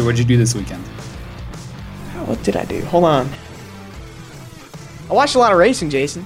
[0.00, 0.82] Andrew, what'd you do this weekend?
[2.26, 2.82] What did I do?
[2.86, 3.28] Hold on.
[5.10, 6.24] I watched a lot of racing, Jason.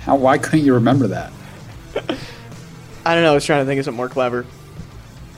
[0.00, 0.16] How?
[0.16, 1.32] Why couldn't you remember that?
[3.06, 3.30] I don't know.
[3.30, 4.44] I was trying to think of something more clever.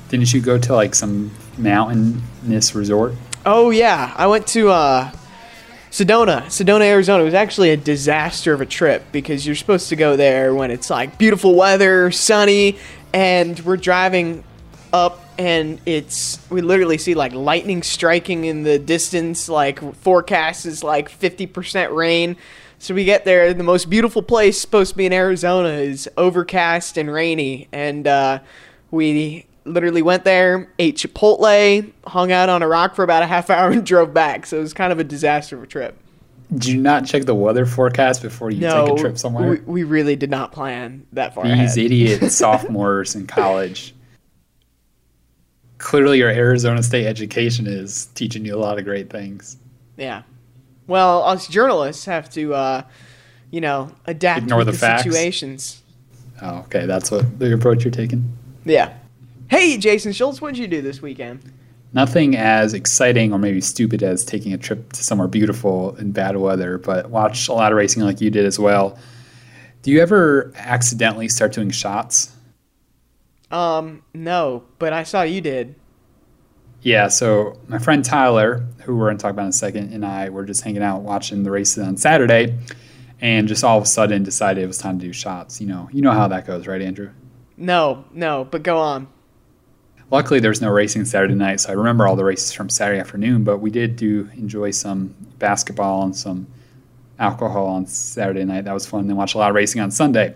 [0.09, 3.13] Didn't you go to like some mountainous resort?
[3.45, 5.13] Oh yeah, I went to uh,
[5.91, 7.21] Sedona, Sedona, Arizona.
[7.21, 10.71] It was actually a disaster of a trip because you're supposed to go there when
[10.71, 12.79] it's like beautiful weather, sunny,
[13.13, 14.45] and we're driving
[14.95, 20.85] up and it's we literally see like lightning striking in the distance like forecast is
[20.85, 22.37] like 50% rain
[22.79, 26.99] so we get there the most beautiful place supposed to be in arizona is overcast
[26.99, 28.39] and rainy and uh,
[28.91, 33.49] we literally went there ate chipotle hung out on a rock for about a half
[33.49, 35.97] hour and drove back so it was kind of a disaster of a trip
[36.53, 39.49] Did you not check the weather forecast before you no take a trip somewhere?
[39.49, 41.79] we, we really did not plan that far These ahead.
[41.79, 43.95] idiot sophomores in college.
[45.81, 49.57] Clearly, your Arizona State education is teaching you a lot of great things.
[49.97, 50.23] Yeah.
[50.87, 52.83] Well, us journalists have to, uh,
[53.51, 55.83] you know, adapt Ignore the the, situations.
[56.43, 58.37] Oh, okay, that's what the approach you're taking.
[58.67, 58.93] Yeah.
[59.49, 61.51] Hey, Jason Schultz, what did you do this weekend?
[61.95, 66.37] Nothing as exciting or maybe stupid as taking a trip to somewhere beautiful in bad
[66.37, 68.99] weather, but watch a lot of racing like you did as well.
[69.83, 72.37] Do you ever accidentally start doing shots?
[73.51, 75.75] Um, no, but I saw you did.
[76.83, 80.05] Yeah, so my friend Tyler, who we're going to talk about in a second, and
[80.05, 82.57] I were just hanging out watching the races on Saturday,
[83.21, 85.61] and just all of a sudden decided it was time to do shots.
[85.61, 87.11] You know, you know how that goes, right, Andrew?
[87.57, 89.09] No, no, but go on.
[90.11, 92.99] Luckily, there was no racing Saturday night, so I remember all the races from Saturday
[92.99, 93.45] afternoon.
[93.45, 96.47] But we did do enjoy some basketball and some
[97.19, 98.65] alcohol on Saturday night.
[98.65, 99.07] That was fun.
[99.07, 100.35] Then watch a lot of racing on Sunday.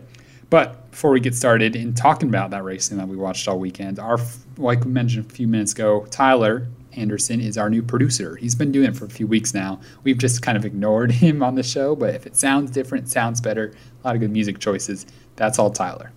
[0.51, 3.99] But before we get started in talking about that racing that we watched all weekend,
[3.99, 4.17] our
[4.59, 8.37] like we mentioned a few minutes ago, Tyler Anderson is our new producer.
[8.37, 9.81] He's been doing it for a few weeks now.
[10.05, 13.41] We've just kind of ignored him on the show, but if it sounds different, sounds
[13.41, 13.75] better,
[14.05, 15.05] a lot of good music choices.
[15.35, 16.13] That's all Tyler.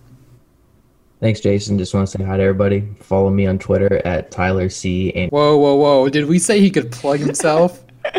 [1.18, 1.76] Thanks, Jason.
[1.76, 2.88] Just want to say hi to everybody.
[3.00, 5.12] Follow me on Twitter at Tyler C.
[5.12, 6.08] And Whoa, whoa, whoa!
[6.08, 7.84] Did we say he could plug himself?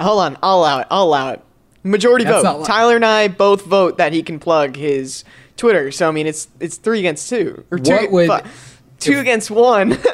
[0.00, 0.86] Hold on, I'll allow it.
[0.90, 1.42] I'll allow it.
[1.82, 2.60] Majority That's vote.
[2.60, 5.22] li- Tyler and I both vote that he can plug his
[5.56, 5.90] Twitter.
[5.90, 8.48] So I mean, it's it's three against two or two, What would- fu-
[8.98, 9.98] two if- against one.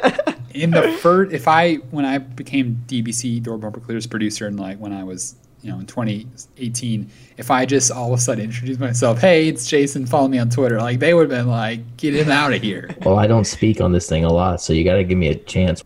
[0.53, 4.77] in the first if i when i became dbc door bumper clears producer and like
[4.79, 8.77] when i was you know in 2018 if i just all of a sudden introduced
[8.77, 12.13] myself hey it's jason follow me on twitter like they would have been like get
[12.13, 14.83] him out of here well, I don't speak on this thing a lot, so you
[14.83, 15.85] got to give me a chance.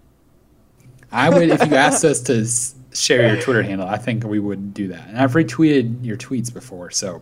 [1.11, 2.43] i would if you asked us to
[2.97, 6.51] share your twitter handle i think we would do that and i've retweeted your tweets
[6.51, 7.21] before so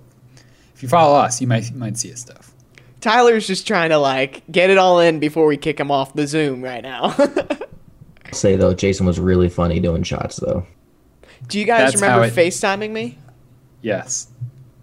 [0.84, 2.52] if you follow us you might you might see his stuff
[3.00, 6.26] Tyler's just trying to like get it all in before we kick him off the
[6.28, 7.14] Zoom right now.
[7.18, 10.66] I'll say though, Jason was really funny doing shots though.
[11.50, 13.18] Do you guys That's remember it- FaceTiming me?
[13.82, 14.28] yes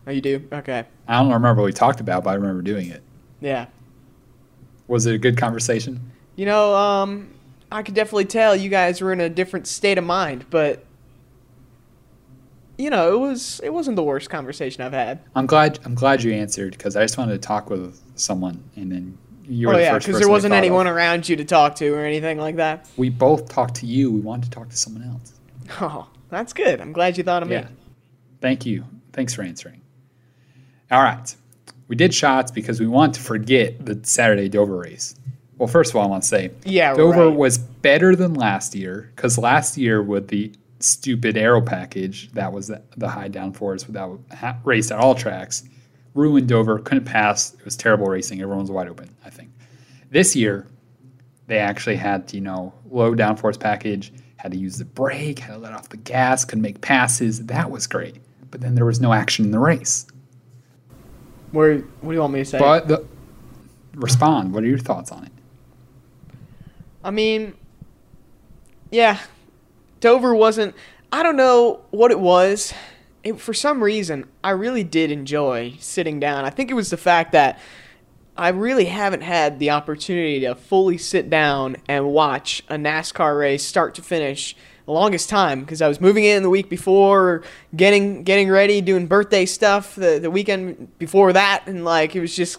[0.06, 0.46] Oh, you do?
[0.52, 0.84] Okay.
[1.08, 3.02] i don't remember what we talked about but i remember doing it
[3.40, 3.66] Yeah.
[4.88, 7.28] was it a good conversation You know, um,
[7.72, 10.84] I could definitely tell you guys were in a different state of mind, but
[12.80, 15.20] you know, it was it wasn't the worst conversation I've had.
[15.36, 15.78] I'm glad.
[15.84, 19.68] I'm glad you answered because I just wanted to talk with someone, and then you
[19.68, 20.64] were oh the yeah, because there wasn't thought of.
[20.64, 22.86] anyone around you to talk to or anything like that.
[22.96, 24.10] We both talked to you.
[24.10, 25.34] We wanted to talk to someone else.
[25.80, 26.80] Oh, that's good.
[26.80, 27.62] I'm glad you thought of Yeah.
[27.62, 27.66] me.
[28.40, 28.84] Thank you.
[29.12, 29.80] Thanks for answering.
[30.90, 31.32] All right.
[31.86, 35.14] We did shots because we want to forget the Saturday Dover race.
[35.58, 37.36] Well, first of all, I want to say Yeah, Dover right.
[37.36, 42.68] was better than last year because last year with the stupid aero package that was
[42.68, 45.64] the, the high downforce without ha- race at all tracks
[46.14, 46.78] ruined Dover.
[46.78, 47.54] Couldn't pass.
[47.54, 48.40] It was terrible racing.
[48.40, 49.14] Everyone was wide open.
[49.24, 49.50] I think
[50.10, 50.66] this year
[51.46, 54.12] they actually had you know low downforce package.
[54.36, 55.38] Had to use the brake.
[55.38, 56.44] Had to let off the gas.
[56.44, 57.44] Could make passes.
[57.46, 58.16] That was great.
[58.50, 60.06] But then there was no action in the race.
[61.52, 62.58] Where what do you want me to say?
[62.58, 63.06] But the
[63.94, 64.54] respond.
[64.54, 65.32] What are your thoughts on it?
[67.02, 67.54] I mean,
[68.90, 69.18] yeah,
[70.00, 70.74] Dover wasn't.
[71.12, 72.72] I don't know what it was.
[73.22, 76.44] It, for some reason, I really did enjoy sitting down.
[76.44, 77.58] I think it was the fact that
[78.36, 83.62] I really haven't had the opportunity to fully sit down and watch a NASCAR race
[83.62, 84.56] start to finish
[84.86, 87.42] the longest time because I was moving in the week before,
[87.76, 92.34] getting getting ready, doing birthday stuff the the weekend before that, and like it was
[92.34, 92.58] just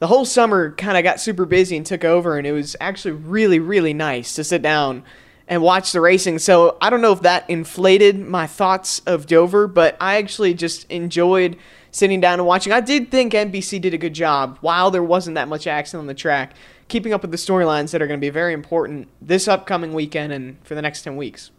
[0.00, 3.12] the whole summer kind of got super busy and took over, and it was actually
[3.12, 5.02] really really nice to sit down
[5.48, 6.38] and watch the racing.
[6.38, 10.90] So I don't know if that inflated my thoughts of Dover, but I actually just
[10.90, 11.56] enjoyed
[11.90, 12.72] sitting down and watching.
[12.72, 16.06] I did think NBC did a good job while there wasn't that much action on
[16.06, 16.54] the track,
[16.88, 20.32] keeping up with the storylines that are going to be very important this upcoming weekend
[20.32, 21.50] and for the next 10 weeks.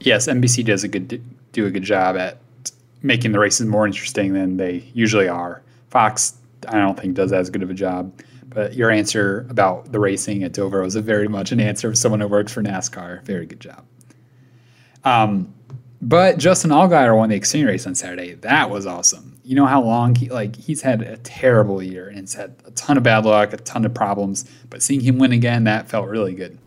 [0.00, 2.38] Yes, NBC does a good do a good job at
[3.02, 5.62] making the races more interesting than they usually are.
[5.88, 6.34] Fox,
[6.68, 8.12] I don't think does as good of a job.
[8.48, 11.98] But your answer about the racing at Dover was a very much an answer of
[11.98, 13.22] someone who works for NASCAR.
[13.24, 13.84] Very good job.
[15.04, 15.52] Um,
[16.00, 18.34] but Justin Allgaier won the Xfinity race on Saturday.
[18.34, 19.38] That was awesome.
[19.44, 22.70] You know how long he like he's had a terrible year and he's had a
[22.72, 24.44] ton of bad luck, a ton of problems.
[24.68, 26.58] But seeing him win again, that felt really good.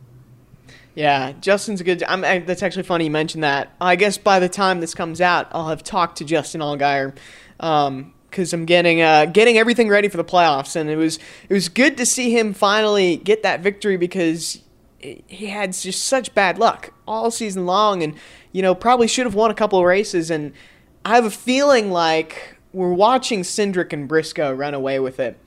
[0.95, 2.03] Yeah, Justin's a good.
[2.03, 3.73] I'm, I, that's actually funny you mentioned that.
[3.79, 7.15] I guess by the time this comes out, I'll have talked to Justin Allgaier.
[7.59, 11.17] Um, because I'm getting uh, getting everything ready for the playoffs, and it was
[11.47, 14.61] it was good to see him finally get that victory because
[14.99, 18.15] he had just such bad luck all season long, and
[18.51, 20.29] you know probably should have won a couple of races.
[20.29, 20.53] And
[21.05, 25.37] I have a feeling like we're watching Cindric and Briscoe run away with it,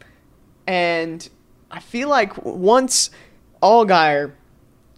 [0.66, 1.28] and
[1.70, 3.10] I feel like once
[3.62, 4.32] Allgaier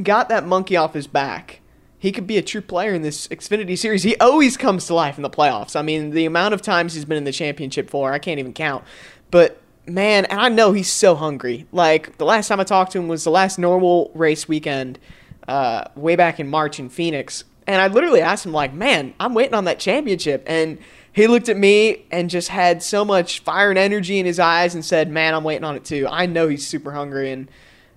[0.02, 1.60] got that monkey off his back
[2.04, 4.02] he could be a true player in this Xfinity series.
[4.02, 5.74] He always comes to life in the playoffs.
[5.74, 8.52] I mean, the amount of times he's been in the championship for, I can't even
[8.52, 8.84] count.
[9.30, 11.66] But man, and I know he's so hungry.
[11.72, 14.98] Like the last time I talked to him was the last normal race weekend,
[15.48, 19.32] uh, way back in March in Phoenix, and I literally asked him like, "Man, I'm
[19.32, 20.76] waiting on that championship," and
[21.10, 24.74] he looked at me and just had so much fire and energy in his eyes
[24.74, 27.48] and said, "Man, I'm waiting on it too." I know he's super hungry and.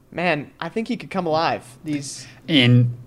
[0.09, 1.77] Man, I think he could come alive.
[1.83, 2.98] These in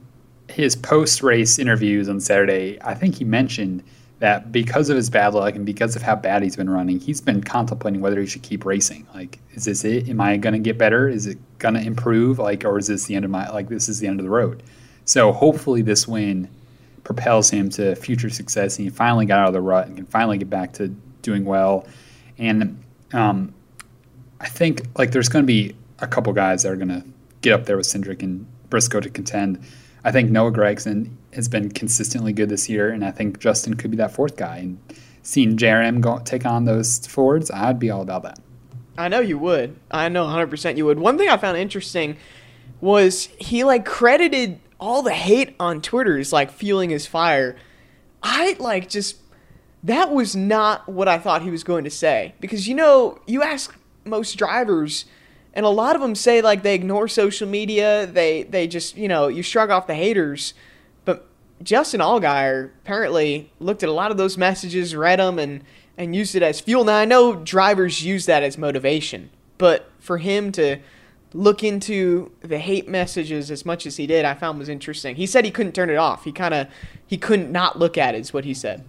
[0.50, 3.82] his post race interviews on Saturday, I think he mentioned
[4.20, 7.20] that because of his bad luck and because of how bad he's been running, he's
[7.20, 9.06] been contemplating whether he should keep racing.
[9.14, 10.08] Like, is this it?
[10.08, 11.08] Am I going to get better?
[11.08, 12.38] Is it going to improve?
[12.38, 14.30] Like, or is this the end of my like this is the end of the
[14.30, 14.62] road?
[15.06, 16.48] So hopefully this win
[17.02, 20.06] propels him to future success and he finally got out of the rut and can
[20.06, 20.88] finally get back to
[21.22, 21.86] doing well.
[22.38, 22.82] And
[23.12, 23.54] um,
[24.40, 27.04] I think like there's going to be a couple guys that are going to
[27.40, 29.62] get up there with Cindric and Briscoe to contend.
[30.04, 33.90] I think Noah Gragson has been consistently good this year, and I think Justin could
[33.90, 34.58] be that fourth guy.
[34.58, 34.78] And
[35.22, 38.38] seeing JRM go, take on those Fords, I'd be all about that.
[38.96, 39.78] I know you would.
[39.90, 40.98] I know 100% you would.
[40.98, 42.16] One thing I found interesting
[42.80, 47.56] was he like credited all the hate on Twitter as like fueling his fire.
[48.22, 49.16] I like just
[49.82, 53.42] that was not what I thought he was going to say because you know you
[53.42, 55.04] ask most drivers
[55.54, 58.06] and a lot of them say like they ignore social media.
[58.06, 60.54] They they just you know you shrug off the haters.
[61.04, 61.26] But
[61.62, 65.64] Justin Allgaier apparently looked at a lot of those messages, read them, and
[65.96, 66.84] and used it as fuel.
[66.84, 70.78] Now I know drivers use that as motivation, but for him to
[71.32, 75.16] look into the hate messages as much as he did, I found was interesting.
[75.16, 76.24] He said he couldn't turn it off.
[76.24, 76.68] He kind of
[77.06, 78.20] he couldn't not look at it.
[78.20, 78.84] Is what he said.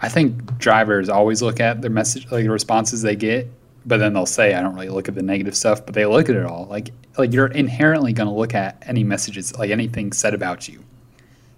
[0.00, 3.48] I think drivers always look at their message, like the responses they get,
[3.86, 6.28] but then they'll say I don't really look at the negative stuff, but they look
[6.28, 6.66] at it all.
[6.66, 10.82] Like like you're inherently going to look at any messages, like anything said about you.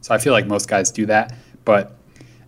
[0.02, 1.34] So I feel like most guys do that.
[1.64, 1.96] But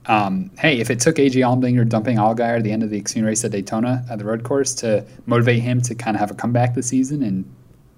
[0.06, 3.27] um, hey, if it took AJ Allmendinger dumping Allgaier at the end of the Xfinity
[3.27, 6.35] race at Daytona at the road course to motivate him to kind of have a
[6.35, 7.44] comeback this season and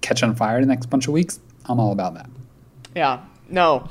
[0.01, 2.29] catch on fire the next bunch of weeks, I'm all about that.
[2.95, 3.87] Yeah, no,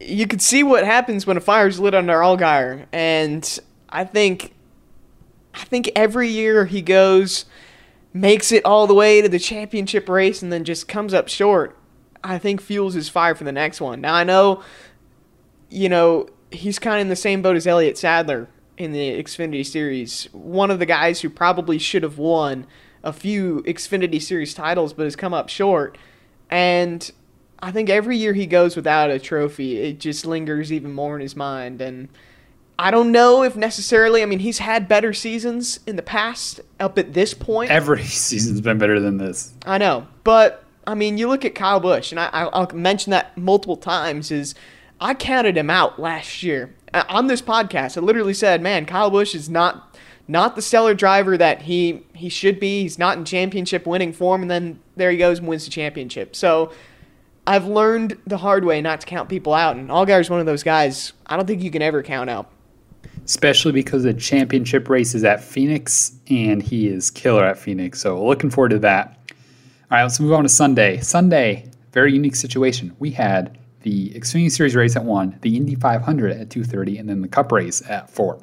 [0.00, 4.51] you could see what happens when a fire's lit under Allgaier, and I think
[5.54, 7.44] I think every year he goes,
[8.12, 11.76] makes it all the way to the championship race, and then just comes up short.
[12.24, 14.00] I think fuels his fire for the next one.
[14.00, 14.62] Now I know,
[15.68, 19.66] you know, he's kind of in the same boat as Elliott Sadler in the Xfinity
[19.66, 20.28] Series.
[20.32, 22.66] One of the guys who probably should have won
[23.02, 25.98] a few Xfinity Series titles, but has come up short.
[26.50, 27.10] And
[27.60, 31.22] I think every year he goes without a trophy, it just lingers even more in
[31.22, 31.80] his mind.
[31.80, 32.08] And
[32.78, 34.22] I don't know if necessarily.
[34.22, 37.70] I mean, he's had better seasons in the past up at this point.
[37.70, 39.52] Every season's been better than this.
[39.66, 43.36] I know, but I mean, you look at Kyle Busch, and I, I'll mention that
[43.36, 44.30] multiple times.
[44.30, 44.54] Is
[45.00, 46.74] I counted him out last year
[47.08, 47.96] on this podcast.
[47.96, 52.28] I literally said, "Man, Kyle Busch is not not the stellar driver that he he
[52.28, 52.82] should be.
[52.82, 56.34] He's not in championship winning form." And then there he goes and wins the championship.
[56.34, 56.72] So
[57.46, 60.62] I've learned the hard way not to count people out, and Allgaier's one of those
[60.62, 61.12] guys.
[61.26, 62.50] I don't think you can ever count out
[63.24, 68.00] especially because the championship race is at Phoenix and he is killer at Phoenix.
[68.00, 69.18] So looking forward to that.
[69.90, 71.00] All right, let's move on to Sunday.
[71.00, 72.94] Sunday, very unique situation.
[72.98, 77.20] We had the Xfinity Series race at 1, the Indy 500 at 2:30 and then
[77.20, 78.40] the Cup race at 4.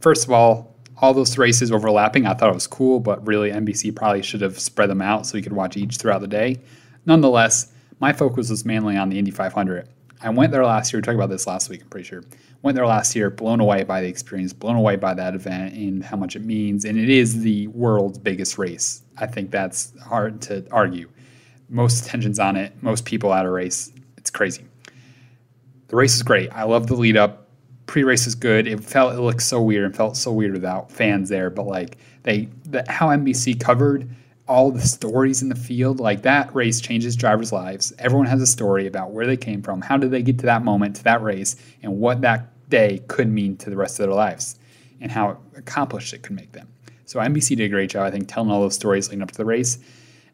[0.00, 3.94] First of all, all those races overlapping, I thought it was cool, but really NBC
[3.94, 6.58] probably should have spread them out so you could watch each throughout the day.
[7.06, 9.88] Nonetheless, my focus was mainly on the Indy 500.
[10.20, 10.98] I went there last year.
[10.98, 11.82] We talked about this last week.
[11.82, 12.24] I'm pretty sure.
[12.62, 16.02] Went there last year, blown away by the experience, blown away by that event and
[16.02, 16.84] how much it means.
[16.84, 19.02] And it is the world's biggest race.
[19.16, 21.08] I think that's hard to argue.
[21.68, 22.72] Most attention's on it.
[22.82, 23.92] Most people at a race.
[24.16, 24.64] It's crazy.
[25.88, 26.50] The race is great.
[26.52, 27.46] I love the lead up.
[27.86, 28.66] Pre-race is good.
[28.66, 31.48] It felt it looked so weird and felt so weird without fans there.
[31.48, 34.08] But like they, the, how NBC covered
[34.48, 37.92] all the stories in the field, like that race changes drivers' lives.
[37.98, 40.64] Everyone has a story about where they came from, how did they get to that
[40.64, 44.14] moment, to that race, and what that day could mean to the rest of their
[44.14, 44.58] lives,
[45.00, 46.68] and how accomplished it could make them.
[47.04, 49.38] So NBC did a great job, I think, telling all those stories leading up to
[49.38, 49.78] the race.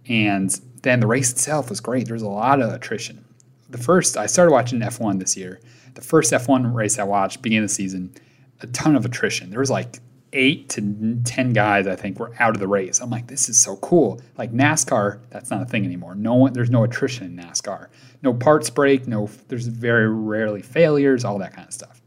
[0.08, 0.50] And
[0.82, 2.06] then the race itself was great.
[2.06, 3.24] There was a lot of attrition.
[3.70, 5.60] The first, I started watching F1 this year.
[5.94, 8.12] The first F1 race I watched, beginning of the season,
[8.60, 9.50] a ton of attrition.
[9.50, 10.00] There was like
[10.34, 13.00] eight to 10 guys, I think, were out of the race.
[13.00, 14.20] I'm like, this is so cool.
[14.36, 16.14] Like NASCAR, that's not a thing anymore.
[16.14, 17.88] No one, there's no attrition in NASCAR.
[18.22, 22.02] No parts break, no, there's very rarely failures, all that kind of stuff.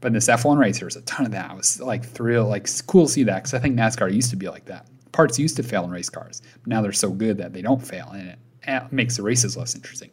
[0.00, 1.50] But in this F1 race, there was a ton of that.
[1.50, 4.36] I was like thrilled, like cool to see that because I think NASCAR used to
[4.36, 4.86] be like that.
[5.12, 7.84] Parts used to fail in race cars, but now they're so good that they don't
[7.84, 10.10] fail, and it makes the races less interesting.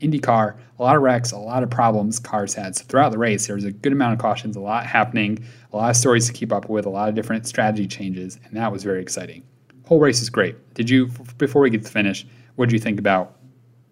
[0.00, 2.76] IndyCar, a lot of wrecks, a lot of problems cars had.
[2.76, 5.76] So throughout the race, there was a good amount of cautions, a lot happening, a
[5.76, 8.72] lot of stories to keep up with, a lot of different strategy changes, and that
[8.72, 9.42] was very exciting.
[9.84, 10.74] Whole race is great.
[10.74, 12.26] Did you, before we get to the finish,
[12.56, 13.36] what did you think about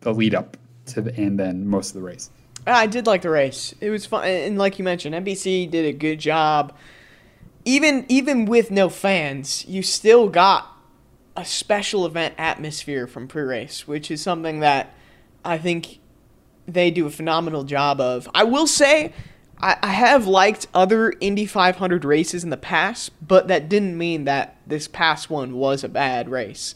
[0.01, 2.31] the lead up to the and then most of the race?
[2.67, 3.75] I did like the race.
[3.81, 6.77] It was fun, and like you mentioned, NBC did a good job.
[7.65, 10.71] Even even with no fans, you still got
[11.37, 14.95] a special event atmosphere from pre-race, which is something that
[15.49, 15.99] I think
[16.67, 18.29] they do a phenomenal job of.
[18.35, 19.15] I will say,
[19.59, 24.25] I, I have liked other Indy 500 races in the past, but that didn't mean
[24.25, 26.75] that this past one was a bad race.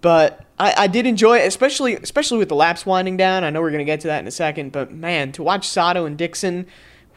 [0.00, 3.44] But I, I did enjoy it, especially especially with the laps winding down.
[3.44, 6.06] I know we're gonna get to that in a second, but man, to watch Sato
[6.06, 6.66] and Dixon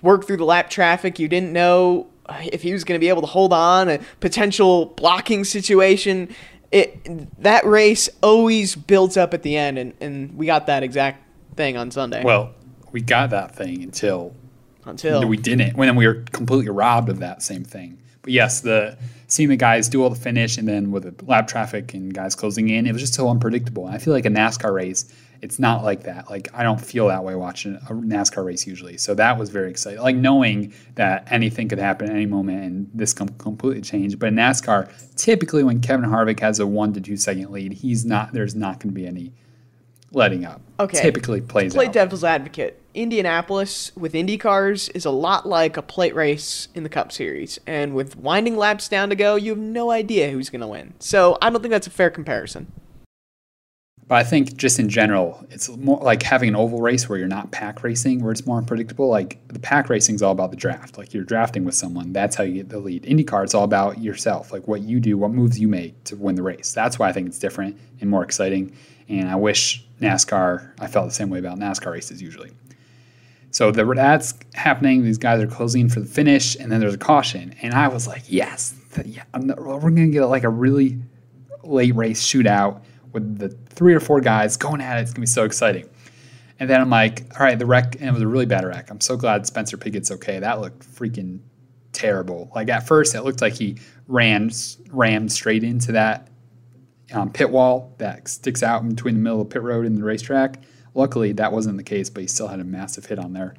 [0.02, 2.08] work through the lap traffic, you didn't know
[2.52, 6.34] if he was going to be able to hold on a potential blocking situation
[6.74, 11.24] it that race always builds up at the end, and, and we got that exact
[11.56, 12.24] thing on Sunday.
[12.24, 12.54] Well,
[12.92, 14.36] we got that thing until
[14.84, 15.78] until we didn't.
[15.78, 18.00] When we were completely robbed of that same thing.
[18.24, 21.48] But yes, the seeing the guys do all the finish, and then with the lap
[21.48, 23.86] traffic and guys closing in, it was just so unpredictable.
[23.86, 25.14] And I feel like a NASCAR race
[25.44, 26.30] it's not like that.
[26.30, 28.98] Like I don't feel that way watching a NASCAR race usually.
[28.98, 30.00] So that was very exciting.
[30.00, 34.18] Like knowing that anything could happen at any moment and this can completely change.
[34.18, 38.06] But in NASCAR, typically when Kevin Harvick has a one to two second lead, he's
[38.06, 38.32] not.
[38.32, 39.34] There's not going to be any
[40.14, 40.62] letting up.
[40.80, 41.02] Okay.
[41.02, 41.94] Typically plays play out.
[41.94, 42.80] devil's advocate.
[42.94, 47.60] Indianapolis with Indy cars is a lot like a plate race in the Cup Series,
[47.66, 50.94] and with winding laps down to go, you have no idea who's going to win.
[51.00, 52.72] So I don't think that's a fair comparison.
[54.08, 57.28] But I think just in general, it's more like having an oval race where you're
[57.28, 59.08] not pack racing, where it's more unpredictable.
[59.08, 60.98] Like the pack racing is all about the draft.
[60.98, 63.04] Like you're drafting with someone, that's how you get the lead.
[63.04, 66.36] IndyCar, it's all about yourself, like what you do, what moves you make to win
[66.36, 66.74] the race.
[66.74, 68.76] That's why I think it's different and more exciting.
[69.08, 72.52] And I wish NASCAR, I felt the same way about NASCAR races usually.
[73.52, 75.04] So the, that's happening.
[75.04, 77.54] These guys are closing for the finish, and then there's a caution.
[77.62, 78.74] And I was like, yes,
[79.06, 80.98] yeah, we're going to get like a really
[81.64, 82.82] late race shootout
[83.14, 85.04] with the three or four guys going at it.
[85.04, 85.90] It's gonna be so exciting.
[86.60, 88.90] And then I'm like, all right, the wreck, and it was a really bad wreck.
[88.90, 90.40] I'm so glad Spencer Pigot's okay.
[90.40, 91.40] That looked freaking
[91.92, 92.52] terrible.
[92.56, 93.78] Like at first, it looked like he
[94.08, 94.52] ran
[94.90, 96.30] rammed straight into that
[97.14, 99.98] um, pit wall that sticks out in between the middle of the pit road and
[99.98, 100.60] the racetrack.
[100.94, 103.56] Luckily, that wasn't the case, but he still had a massive hit on there.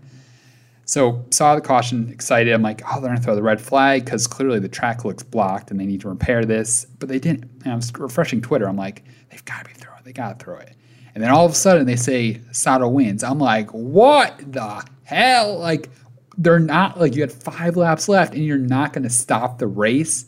[0.87, 2.53] So saw the caution, excited.
[2.53, 5.71] I'm like, oh, they're gonna throw the red flag because clearly the track looks blocked
[5.71, 7.51] and they need to repair this, but they didn't.
[7.65, 8.69] And I was refreshing Twitter.
[8.69, 10.03] I'm like, they've got to be throwing.
[10.05, 10.77] They got to throw it.
[11.15, 13.23] And then all of a sudden they say Sato wins.
[13.23, 15.59] I'm like, what the hell?
[15.59, 15.91] Like
[16.37, 20.27] they're not like you had five laps left and you're not to stop the race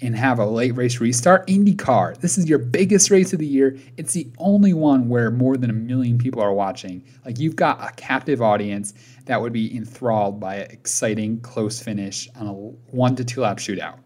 [0.00, 1.46] and have a late race restart.
[1.46, 3.78] IndyCar, this is your biggest race of the year.
[3.96, 7.04] It's the only one where more than a million people are watching.
[7.24, 8.92] Like you've got a captive audience
[9.24, 13.56] that would be enthralled by an exciting close finish on a one to two lap
[13.56, 13.98] shootout.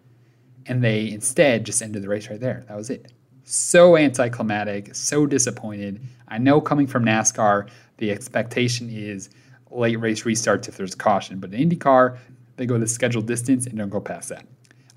[0.66, 2.64] And they instead just ended the race right there.
[2.68, 3.12] That was it.
[3.42, 6.00] So anticlimactic, so disappointed.
[6.28, 9.30] I know coming from NASCAR, the expectation is
[9.72, 12.16] late race restarts if there's caution, but in IndyCar,
[12.56, 14.46] they go the scheduled distance and don't go past that.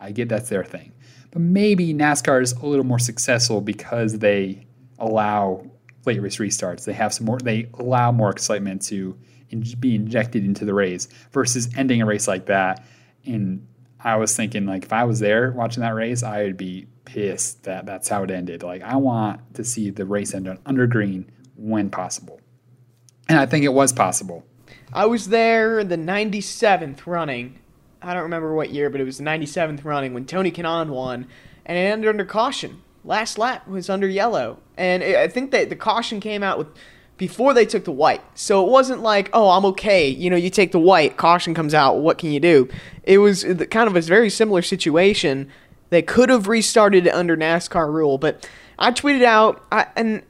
[0.03, 0.91] I get that's their thing.
[1.31, 4.67] But maybe NASCAR is a little more successful because they
[5.00, 5.65] allow
[6.05, 6.86] late race restarts.
[6.86, 9.17] They have some more, they allow more excitement to
[9.50, 12.86] in, be injected into the race versus ending a race like that.
[13.25, 13.65] And
[14.03, 17.63] I was thinking, like, if I was there watching that race, I would be pissed
[17.63, 18.63] that that's how it ended.
[18.63, 22.41] Like, I want to see the race end on under green when possible.
[23.29, 24.45] And I think it was possible.
[24.91, 27.60] I was there in the 97th running.
[28.03, 31.27] I don't remember what year, but it was the 97th running when Tony Kanaan won,
[31.65, 32.81] and it ended under caution.
[33.05, 36.67] Last lap was under yellow, and it, I think that the caution came out with
[37.17, 38.22] before they took the white.
[38.33, 40.10] So it wasn't like, oh, I'm okay.
[40.10, 41.98] You know, you take the white, caution comes out.
[41.98, 42.67] What can you do?
[43.03, 45.50] It was kind of a very similar situation.
[45.89, 50.24] They could have restarted it under NASCAR rule, but I tweeted out, I, and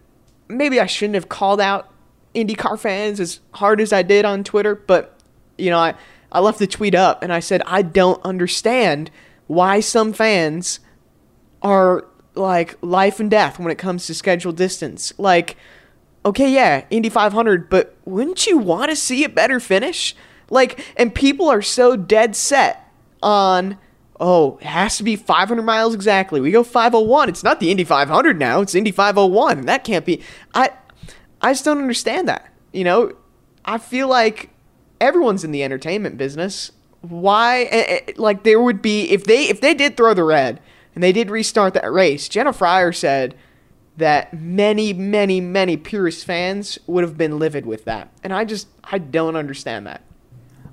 [0.49, 1.89] maybe I shouldn't have called out
[2.35, 5.17] IndyCar fans as hard as I did on Twitter, but
[5.57, 5.95] you know, I,
[6.33, 9.11] I left the tweet up and I said I don't understand
[9.47, 10.79] why some fans
[11.61, 15.13] are like life and death when it comes to scheduled distance.
[15.17, 15.55] Like,
[16.25, 20.15] okay, yeah, Indy 500, but wouldn't you want to see a better finish?
[20.49, 23.77] Like, and people are so dead set on,
[24.19, 26.41] oh, it has to be 500 miles exactly.
[26.41, 27.29] We go 501.
[27.29, 28.61] It's not the Indy 500 now.
[28.61, 29.61] It's Indy 501.
[29.67, 30.21] That can't be.
[30.53, 30.71] I
[31.41, 32.51] I just don't understand that.
[32.71, 33.11] You know,
[33.65, 34.49] I feel like
[34.99, 36.71] everyone's in the entertainment business.
[37.01, 37.63] Why?
[37.63, 40.59] Eh, eh, like there would be if they if they did throw the red
[40.95, 42.29] and they did restart that race.
[42.29, 43.35] Jenna Fryer said
[43.97, 48.67] that many many many purist fans would have been livid with that, and I just
[48.83, 50.01] I don't understand that.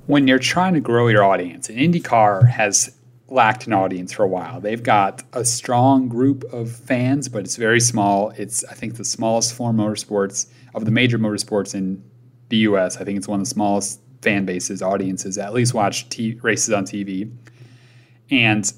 [0.06, 2.96] When you're trying to grow your audience, and IndyCar has
[3.30, 4.60] lacked an audience for a while.
[4.60, 8.30] They've got a strong group of fans, but it's very small.
[8.30, 12.02] It's I think the smallest form of motorsports of the major motorsports in
[12.48, 12.96] the U.S.
[12.96, 16.72] I think it's one of the smallest fan bases, audiences at least watch t- races
[16.72, 17.30] on TV.
[18.30, 18.70] And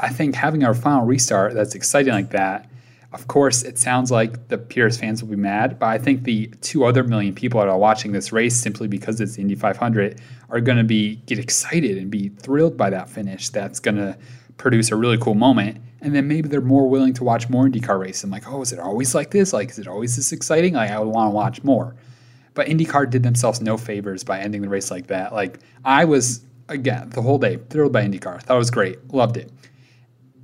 [0.00, 2.68] I think having our final restart that's exciting like that.
[3.12, 6.46] Of course, it sounds like the purist fans will be mad, but I think the
[6.62, 10.60] two other million people that are watching this race simply because it's Indy 500 are
[10.60, 13.50] going to be get excited and be thrilled by that finish.
[13.50, 14.16] That's going to
[14.56, 18.24] produce a really cool moment and then maybe they're more willing to watch more IndyCar.
[18.24, 19.52] I'm like, oh, is it always like this?
[19.52, 20.74] Like, is it always this exciting?
[20.74, 21.94] Like, I would want to watch more.
[22.54, 25.32] But IndyCar did themselves no favors by ending the race like that.
[25.32, 28.42] Like, I was again the whole day thrilled by IndyCar.
[28.42, 29.50] Thought it was great, loved it.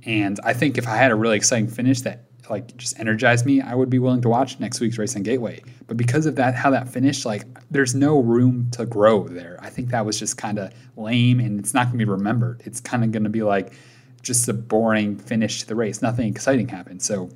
[0.05, 3.61] And I think if I had a really exciting finish that like just energized me,
[3.61, 5.61] I would be willing to watch next week's race on Gateway.
[5.87, 9.57] But because of that, how that finished, like there's no room to grow there.
[9.61, 12.61] I think that was just kind of lame, and it's not going to be remembered.
[12.65, 13.73] It's kind of going to be like
[14.21, 16.01] just a boring finish to the race.
[16.01, 17.01] Nothing exciting happened.
[17.01, 17.29] So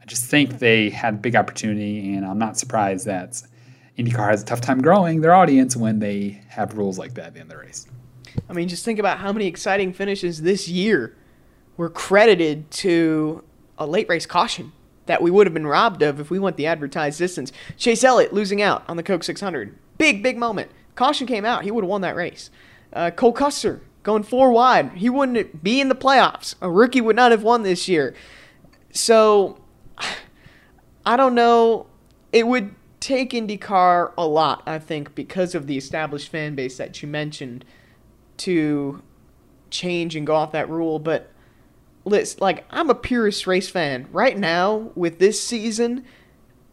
[0.00, 3.42] I just think they had a big opportunity, and I'm not surprised that
[4.00, 7.48] IndyCar has a tough time growing their audience when they have rules like that in
[7.48, 7.86] the race.
[8.48, 11.16] I mean, just think about how many exciting finishes this year
[11.76, 13.44] were credited to
[13.78, 14.72] a late race caution
[15.06, 17.52] that we would have been robbed of if we went the advertised distance.
[17.76, 19.76] Chase Elliott losing out on the Coke 600.
[19.98, 20.70] Big, big moment.
[20.94, 21.64] Caution came out.
[21.64, 22.50] He would have won that race.
[22.92, 24.92] Uh, Cole Custer going four wide.
[24.92, 26.54] He wouldn't be in the playoffs.
[26.60, 28.14] A rookie would not have won this year.
[28.92, 29.60] So
[31.04, 31.86] I don't know.
[32.32, 37.02] It would take IndyCar a lot, I think, because of the established fan base that
[37.02, 37.64] you mentioned
[38.38, 39.02] to
[39.70, 40.98] change and go off that rule.
[40.98, 41.30] But
[42.04, 44.08] let's like I'm a purist race fan.
[44.12, 46.04] Right now, with this season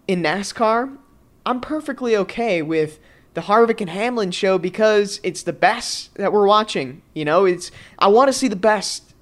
[0.08, 0.98] in NASCAR,
[1.46, 3.00] I'm perfectly okay with
[3.34, 7.02] the Harvick and Hamlin show because it's the best that we're watching.
[7.14, 9.14] You know, it's I want to see the best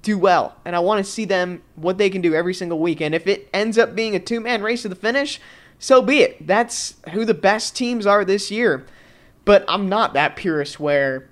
[0.00, 3.00] do well, and I want to see them what they can do every single week.
[3.00, 5.40] And if it ends up being a two man race to the finish,
[5.82, 6.46] so be it.
[6.46, 8.86] That's who the best teams are this year.
[9.44, 11.28] But I'm not that purist where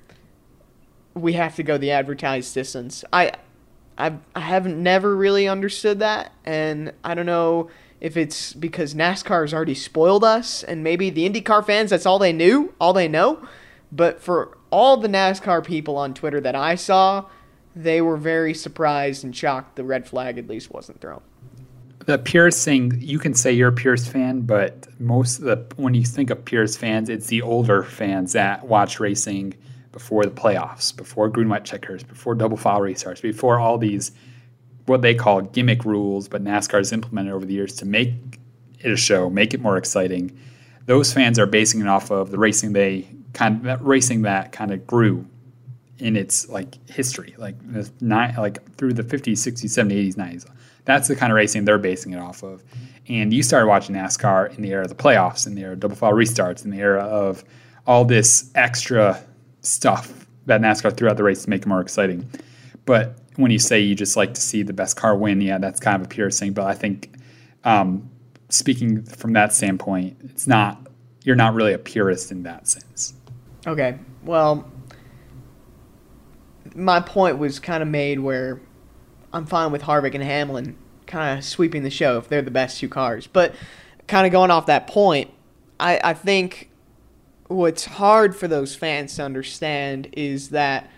[1.15, 3.05] we have to go the advertised distance.
[3.13, 3.31] I
[3.97, 9.43] I I haven't never really understood that, and I don't know if it's because NASCAR
[9.43, 13.07] has already spoiled us and maybe the IndyCar fans, that's all they knew, all they
[13.07, 13.47] know.
[13.93, 17.27] But for all the NASCAR people on Twitter that I saw,
[17.77, 21.21] they were very surprised and shocked the red flag at least wasn't thrown.
[22.11, 25.95] The purist thing, you can say you're a Pierce fan, but most of the when
[25.95, 29.55] you think of Pierce fans, it's the older fans that watch racing
[29.93, 34.11] before the playoffs, before green white checkers, before double file restarts, before all these
[34.87, 38.13] what they call gimmick rules, but NASCAR has implemented over the years to make
[38.81, 40.37] it a show, make it more exciting.
[40.87, 44.51] Those fans are basing it off of the racing they kind of that racing that
[44.51, 45.27] kind of grew
[46.01, 47.55] in its like history, like
[48.01, 50.51] nine, like through the 50s, 60s, 70s, 80s, 90s.
[50.91, 52.63] That's the kind of racing they're basing it off of.
[53.09, 55.81] And you started watching NASCAR in the era of the playoffs, in the era of
[55.81, 57.45] double file restarts, in the era of
[57.87, 59.23] all this extra
[59.63, 62.29] stuff that NASCAR threw out the race to make it more exciting.
[62.85, 65.81] But when you say you just like to see the best car win, yeah, that's
[65.81, 66.53] kind of a pure thing.
[66.53, 67.17] But I think
[67.65, 68.09] um,
[68.49, 70.87] speaking from that standpoint, it's not
[71.25, 73.15] you're not really a purist in that sense.
[73.67, 74.71] Okay, well,
[76.75, 78.61] my point was kind of made where
[79.33, 80.77] I'm fine with Harvick and Hamlin
[81.11, 83.27] kind of sweeping the show if they're the best two cars.
[83.27, 83.55] But
[84.07, 85.31] kind of going off that point,
[85.79, 86.71] I, I think
[87.49, 90.91] what's hard for those fans to understand is that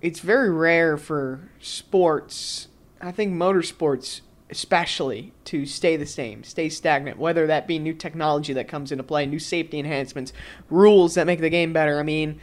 [0.00, 2.68] it's very rare for sports,
[3.00, 8.52] I think motorsports especially, to stay the same, stay stagnant, whether that be new technology
[8.52, 10.32] that comes into play, new safety enhancements,
[10.68, 11.98] rules that make the game better.
[11.98, 12.38] I mean,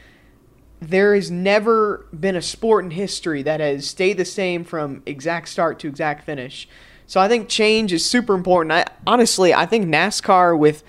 [0.82, 5.50] there has never been a sport in history that has stayed the same from exact
[5.50, 6.68] start to exact finish.
[7.06, 8.72] So I think change is super important.
[8.72, 10.84] I honestly, I think NASCAR with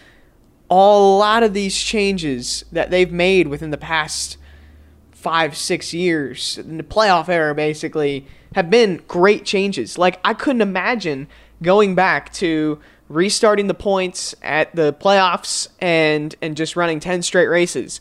[0.70, 4.36] a lot of these changes that they've made within the past
[5.10, 9.98] five, six years in the playoff era, basically, have been great changes.
[9.98, 11.28] Like I couldn't imagine
[11.62, 17.48] going back to restarting the points at the playoffs and and just running 10 straight
[17.48, 18.00] races.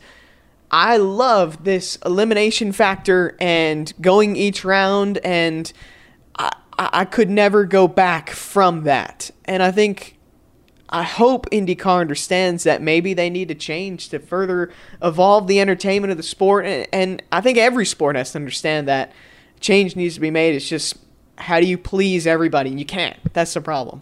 [0.72, 5.72] I love this elimination factor and going each round and
[6.36, 6.52] I
[6.82, 9.32] I could never go back from that.
[9.44, 10.18] And I think
[10.88, 14.72] I hope IndyCar understands that maybe they need to change to further
[15.04, 16.66] evolve the entertainment of the sport.
[16.66, 19.12] And, and, I think every sport has to understand that
[19.60, 20.56] change needs to be made.
[20.56, 20.98] It's just
[21.38, 22.70] how do you please everybody?
[22.72, 23.18] You can't.
[23.34, 24.02] That's the problem.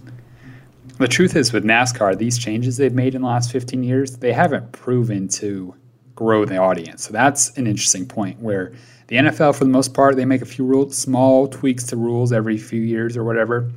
[0.98, 4.34] The truth is, with NASCAR, these changes they've made in the last 15 years, they
[4.34, 5.76] haven't proven to
[6.18, 7.06] grow the audience.
[7.06, 8.74] So that's an interesting point where
[9.08, 12.58] the NFL, for the most part, they make a few small tweaks to rules every
[12.58, 13.72] few years or whatever.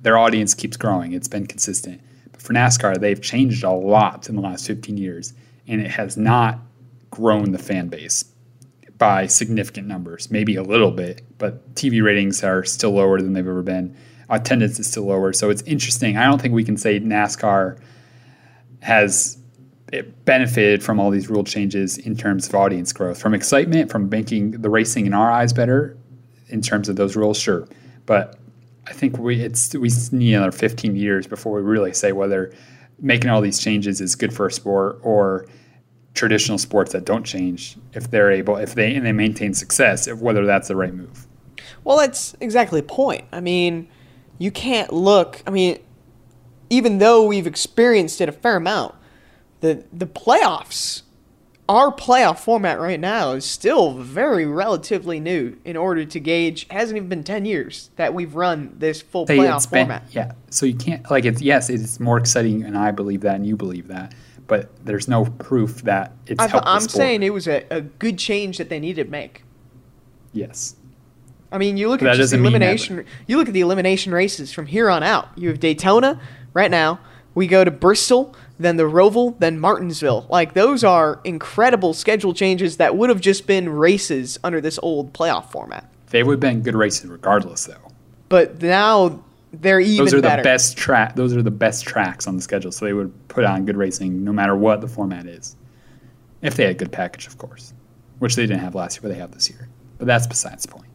[0.00, 1.12] Their audience keeps growing.
[1.12, 2.00] It's been consistent
[2.32, 5.34] But for NASCAR, they've changed a lot in the last 15 years,
[5.68, 6.58] and it has not
[7.10, 8.24] grown the fan base
[8.96, 10.30] by significant numbers.
[10.30, 13.94] Maybe a little bit, but TV ratings are still lower than they've ever been.
[14.30, 15.34] Attendance is still lower.
[15.34, 16.16] So it's interesting.
[16.16, 17.78] I don't think we can say NASCAR
[18.80, 19.36] has
[20.24, 24.52] benefited from all these rule changes in terms of audience growth, from excitement, from making
[24.52, 25.96] the racing in our eyes better
[26.48, 27.68] in terms of those rules, sure.
[28.06, 28.38] But
[28.86, 32.52] I think we it's we need another 15 years before we really say whether
[32.98, 35.46] making all these changes is good for a sport or
[36.14, 40.18] traditional sports that don't change if they're able if they and they maintain success if
[40.20, 41.26] whether that's the right move.
[41.84, 43.24] Well, that's exactly the point.
[43.32, 43.88] I mean,
[44.38, 45.42] you can't look.
[45.46, 45.78] I mean,
[46.70, 48.94] even though we've experienced it a fair amount,
[49.62, 51.02] the the playoffs
[51.68, 56.96] our playoff format right now is still very relatively new in order to gauge hasn't
[56.96, 60.04] even been 10 years that we've run this full playoff been, format.
[60.10, 63.46] yeah so you can't like it's yes it's more exciting and i believe that and
[63.46, 64.12] you believe that
[64.52, 68.58] but there's no proof that it's i am saying it was a, a good change
[68.58, 69.44] that they needed to make.
[70.32, 70.76] Yes.
[71.50, 74.66] I mean you look at just the elimination you look at the elimination races from
[74.66, 75.28] here on out.
[75.36, 76.20] You have daytona
[76.52, 77.00] right now.
[77.34, 80.26] We go to bristol then the Roval, then Martinsville.
[80.30, 85.12] Like those are incredible schedule changes that would have just been races under this old
[85.12, 85.88] playoff format.
[86.08, 87.92] They would have been good races regardless, though.
[88.28, 89.22] But now
[89.52, 90.04] they're even.
[90.04, 90.42] Those are better.
[90.42, 91.16] the best track.
[91.16, 94.24] Those are the best tracks on the schedule, so they would put on good racing
[94.24, 95.56] no matter what the format is,
[96.40, 97.72] if they had a good package, of course,
[98.18, 99.68] which they didn't have last year, but they have this year.
[99.98, 100.88] But that's besides the point.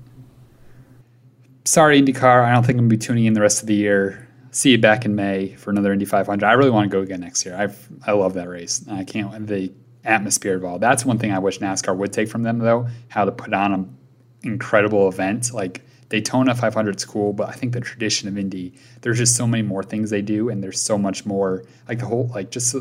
[1.66, 2.46] Sorry, IndyCar.
[2.46, 4.78] I don't think I'm gonna be tuning in the rest of the year see you
[4.78, 6.46] back in May for another Indy 500.
[6.46, 7.56] I really want to go again next year.
[7.56, 8.84] I I love that race.
[8.90, 9.72] I can't the
[10.04, 10.80] atmosphere all.
[10.80, 12.88] That's one thing I wish NASCAR would take from them though.
[13.10, 13.98] How to put on an
[14.44, 19.18] incredible event like Daytona 500 is cool, but I think the tradition of Indy, there's
[19.18, 21.66] just so many more things they do, and there's so much more.
[21.90, 22.76] Like the whole, like just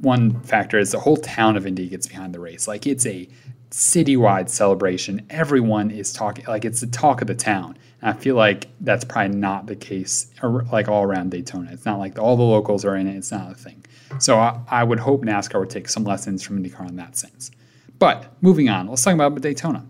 [0.00, 2.68] one factor is the whole town of Indy gets behind the race.
[2.68, 3.28] Like it's a
[3.70, 5.24] citywide celebration.
[5.30, 7.78] Everyone is talking, like it's the talk of the town.
[8.02, 11.70] I feel like that's probably not the case, uh, like all around Daytona.
[11.72, 13.16] It's not like all the locals are in it.
[13.16, 13.84] It's not a thing.
[14.18, 17.52] So I, I would hope NASCAR would take some lessons from IndyCar in that sense.
[17.98, 19.86] But moving on, let's talk about Daytona.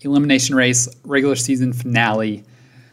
[0.00, 2.44] Elimination race, regular season finale.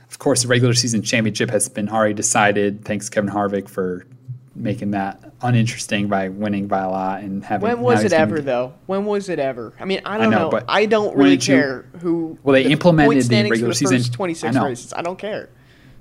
[0.09, 2.85] Of course, the regular season championship has been already decided.
[2.85, 4.05] Thanks Kevin Harvick for
[4.55, 7.67] making that uninteresting by winning by a lot and having.
[7.67, 8.73] When was it ever though?
[8.85, 9.73] When was it ever?
[9.79, 12.39] I mean, I don't I know, know, but I don't really care you, who.
[12.43, 14.01] Well, they the implemented the regular season.
[14.11, 14.93] Twenty six races.
[14.93, 15.49] I don't care.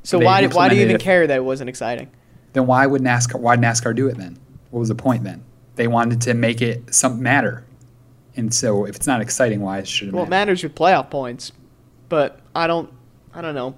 [0.03, 2.11] So why why do you even care that it wasn't exciting?
[2.53, 3.41] Then why would NASCAR?
[3.41, 4.39] Why NASCAR do it then?
[4.71, 5.45] What was the point then?
[5.77, 7.65] They wanted to make it some matter,
[8.37, 10.15] and so if it's not exciting, why should it?
[10.15, 10.29] Well, matter?
[10.29, 11.53] it matters with playoff points,
[12.09, 12.93] but I don't.
[13.33, 13.77] I don't know.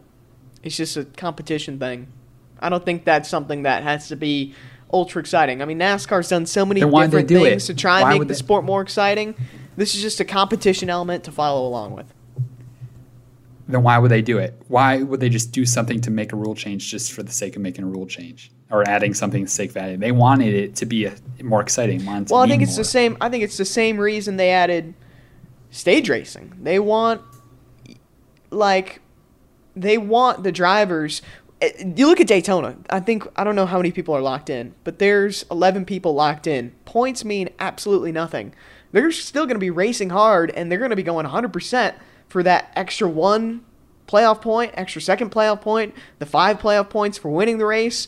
[0.65, 2.09] It's just a competition thing.
[2.61, 4.55] I don't think that's something that has to be
[4.93, 5.61] ultra exciting.
[5.61, 8.35] I mean, NASCAR's done so many different things to try and make the they?
[8.35, 9.35] sport more exciting.
[9.77, 12.07] This is just a competition element to follow along with.
[13.67, 14.61] Then why would they do it?
[14.69, 17.57] Why would they just do something to make a rule change just for the sake
[17.57, 20.01] of making a rule change or adding something to sake of adding?
[20.01, 22.05] They wanted it to be a, more exciting.
[22.05, 22.79] Well, I think it's more.
[22.79, 23.17] the same.
[23.21, 24.95] I think it's the same reason they added
[25.71, 26.53] stage racing.
[26.63, 27.23] They want
[28.51, 29.01] like
[29.75, 31.23] they want the drivers
[31.65, 32.77] Eh, you look at Daytona.
[32.91, 36.15] I think I don't know how many people are locked in, but there's 11 people
[36.15, 36.73] locked in.
[36.85, 38.55] Points mean absolutely nothing.
[38.93, 41.95] They're still going to be racing hard, and they're going to be going 100%
[42.29, 43.65] for that extra one
[44.07, 48.07] playoff point, extra second playoff point, the five playoff points for winning the race.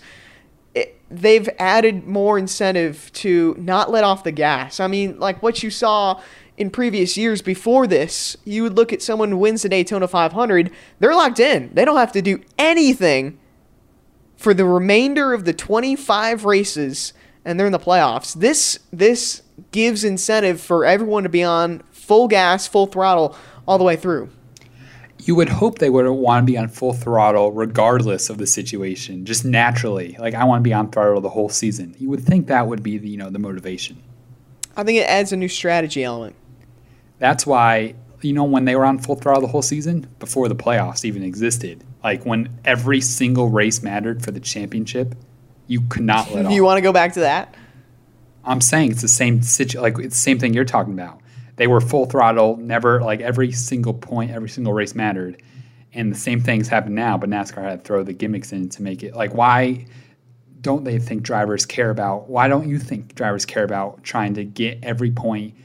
[0.74, 4.78] It, they've added more incentive to not let off the gas.
[4.78, 6.20] I mean, like what you saw
[6.56, 10.70] in previous years before this, you would look at someone who wins the Daytona 500,
[11.00, 11.70] they're locked in.
[11.72, 13.38] They don't have to do anything
[14.36, 17.12] for the remainder of the 25 races
[17.44, 18.34] and they're in the playoffs.
[18.34, 23.84] This this gives incentive for everyone to be on full gas, full throttle all the
[23.84, 24.28] way through.
[25.24, 29.24] You would hope they would want to be on full throttle regardless of the situation,
[29.24, 30.16] just naturally.
[30.18, 31.94] Like I want to be on throttle the whole season.
[31.98, 34.02] You would think that would be the, you know, the motivation.
[34.76, 36.36] I think it adds a new strategy element.
[37.18, 40.56] That's why you know when they were on full throttle the whole season before the
[40.56, 41.82] playoffs even existed.
[42.06, 45.16] Like when every single race mattered for the championship,
[45.66, 46.52] you could not let off.
[46.52, 47.52] You want to go back to that?
[48.44, 51.20] I'm saying it's the same situ- like it's the same thing you're talking about.
[51.56, 55.42] They were full throttle, never like every single point, every single race mattered.
[55.94, 58.82] And the same things happen now, but NASCAR had to throw the gimmicks in to
[58.82, 59.86] make it like why
[60.60, 64.44] don't they think drivers care about why don't you think drivers care about trying to
[64.44, 65.56] get every point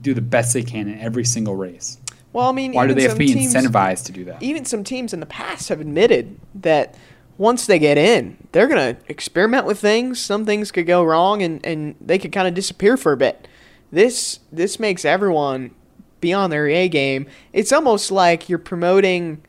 [0.00, 1.98] do the best they can in every single race.
[2.34, 4.42] Well, I mean, why do they have to be teams, incentivized to do that?
[4.42, 6.96] Even some teams in the past have admitted that
[7.38, 10.18] once they get in, they're going to experiment with things.
[10.18, 13.46] Some things could go wrong, and, and they could kind of disappear for a bit.
[13.92, 15.76] This this makes everyone
[16.20, 17.28] be on their A game.
[17.52, 19.40] It's almost like you're promoting.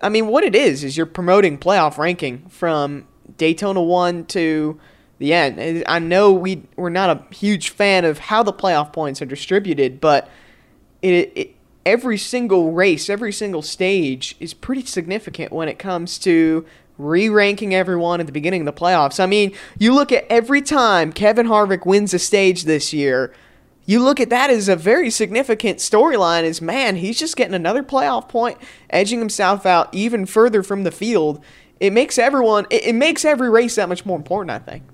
[0.00, 4.78] I mean, what it is is you're promoting playoff ranking from Daytona one to
[5.18, 5.82] the end.
[5.88, 10.00] I know we we're not a huge fan of how the playoff points are distributed,
[10.00, 10.28] but
[11.02, 16.64] it, it every single race, every single stage is pretty significant when it comes to
[16.98, 19.18] re-ranking everyone at the beginning of the playoffs.
[19.18, 23.32] I mean, you look at every time Kevin Harvick wins a stage this year,
[23.86, 27.82] you look at that as a very significant storyline is man, he's just getting another
[27.82, 28.58] playoff point,
[28.90, 31.42] edging himself out even further from the field.
[31.80, 34.84] It makes everyone it, it makes every race that much more important, I think.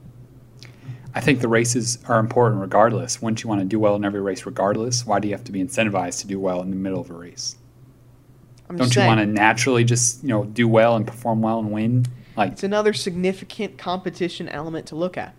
[1.17, 3.23] I think the races are important regardless.
[3.23, 5.07] Wouldn't you want to do well in every race regardless?
[5.07, 7.15] Why do you have to be incentivized to do well in the middle of a
[7.15, 7.57] race?
[8.69, 11.59] I'm Don't you saying, want to naturally just you know do well and perform well
[11.59, 12.05] and win?
[12.37, 15.35] Like it's another significant competition element to look at.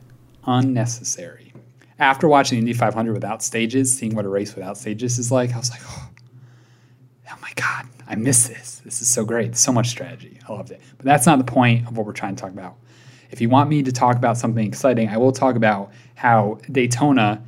[0.47, 1.53] Unnecessary.
[1.99, 5.53] After watching the Indy 500 without stages, seeing what a race without stages is like,
[5.53, 6.09] I was like, oh,
[7.31, 8.81] oh my god, I miss this.
[8.83, 9.55] This is so great.
[9.55, 10.39] So much strategy.
[10.49, 10.81] I loved it.
[10.97, 12.77] But that's not the point of what we're trying to talk about.
[13.31, 17.43] If you want me to talk about something exciting, I will talk about how Daytona,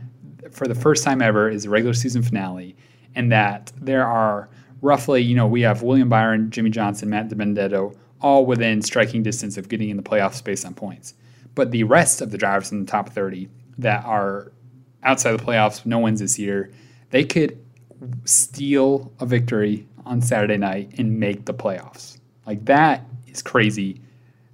[0.52, 2.76] for the first time ever, is a regular season finale,
[3.16, 4.50] and that there are
[4.82, 9.58] roughly, you know, we have William Byron, Jimmie Johnson, Matt DiBenedetto, all within striking distance
[9.58, 11.14] of getting in the playoffs based on points.
[11.56, 14.52] But the rest of the drivers in the top 30 that are
[15.04, 16.72] outside the playoffs, no wins this year,
[17.12, 17.58] they could
[18.26, 22.18] steal a victory on Saturday night and make the playoffs.
[22.46, 24.02] Like that is crazy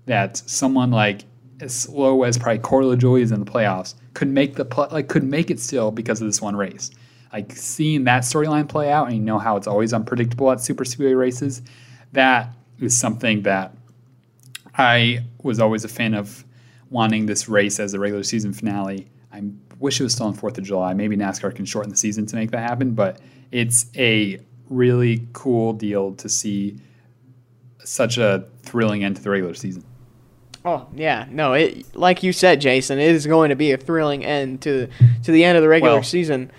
[0.05, 1.25] that someone like
[1.59, 5.07] as slow as probably Corey LaJoie is in the playoffs could make the pl- like
[5.07, 6.91] could make it still because of this one race.
[7.31, 10.85] Like seeing that storyline play out, and you know how it's always unpredictable at super
[10.85, 11.61] speedway races.
[12.13, 13.73] That is something that
[14.77, 16.45] I was always a fan of
[16.89, 19.07] wanting this race as a regular season finale.
[19.33, 19.43] I
[19.79, 20.93] wish it was still on Fourth of July.
[20.93, 23.19] Maybe NASCAR can shorten the season to make that happen, but
[23.51, 24.39] it's a
[24.69, 26.77] really cool deal to see
[27.83, 29.83] such a thrilling end to the regular season.
[30.65, 34.25] Oh yeah, no, it like you said, Jason, it is going to be a thrilling
[34.25, 34.87] end to
[35.23, 36.51] to the end of the regular well, season.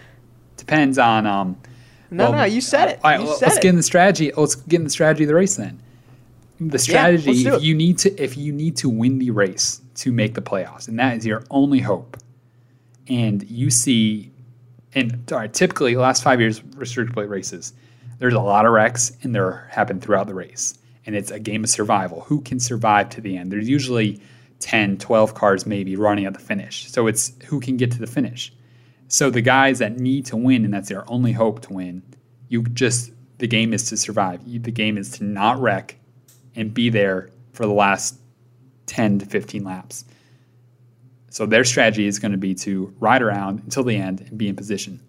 [0.56, 1.60] Depends on um.
[2.08, 3.00] No, well, no, you said it.
[3.02, 3.62] All right, you well, let's it.
[3.62, 4.30] get in the strategy.
[4.36, 5.82] Let's get in the strategy of the race then.
[6.60, 10.12] The strategy, yeah, if you need to, if you need to win the race to
[10.12, 12.16] make the playoffs, and that is your only hope,
[13.08, 14.30] and you see,
[14.94, 17.72] and all right, typically last five years restrictor plate races,
[18.20, 21.64] there's a lot of wrecks, and they're happen throughout the race and it's a game
[21.64, 22.22] of survival.
[22.22, 23.52] Who can survive to the end?
[23.52, 24.20] There's usually
[24.60, 26.90] 10, 12 cars maybe running at the finish.
[26.90, 28.52] So it's who can get to the finish.
[29.08, 32.02] So the guys that need to win, and that's their only hope to win,
[32.48, 34.40] you just, the game is to survive.
[34.44, 35.96] The game is to not wreck
[36.56, 38.18] and be there for the last
[38.86, 40.04] 10 to 15 laps.
[41.30, 44.48] So their strategy is going to be to ride around until the end and be
[44.48, 45.00] in position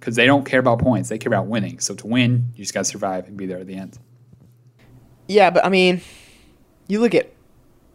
[0.00, 1.08] because they don't care about points.
[1.10, 1.78] They care about winning.
[1.80, 3.98] So to win, you just got to survive and be there at the end.
[5.28, 6.00] Yeah, but I mean,
[6.88, 7.30] you look at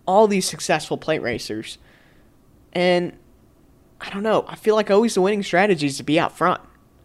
[0.05, 1.77] all these successful plate racers,
[2.71, 3.11] and
[3.99, 4.45] I don't know.
[4.47, 6.61] I feel like always the winning strategy is to be out front.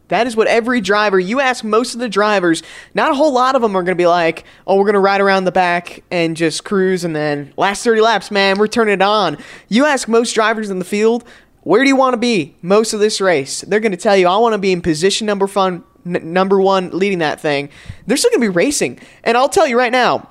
[0.09, 2.62] That is what every driver, you ask most of the drivers,
[2.95, 5.01] not a whole lot of them are going to be like, oh, we're going to
[5.01, 8.95] ride around the back and just cruise and then last 30 laps, man, we're turning
[8.95, 9.37] it on.
[9.69, 11.25] You ask most drivers in the field,
[11.61, 13.61] where do you want to be most of this race?
[13.61, 15.85] They're going to tell you, I want to be in position number fun,
[16.16, 17.68] n- number one, leading that thing.
[18.07, 19.01] They're still going to be racing.
[19.25, 20.29] And I'll tell you right now,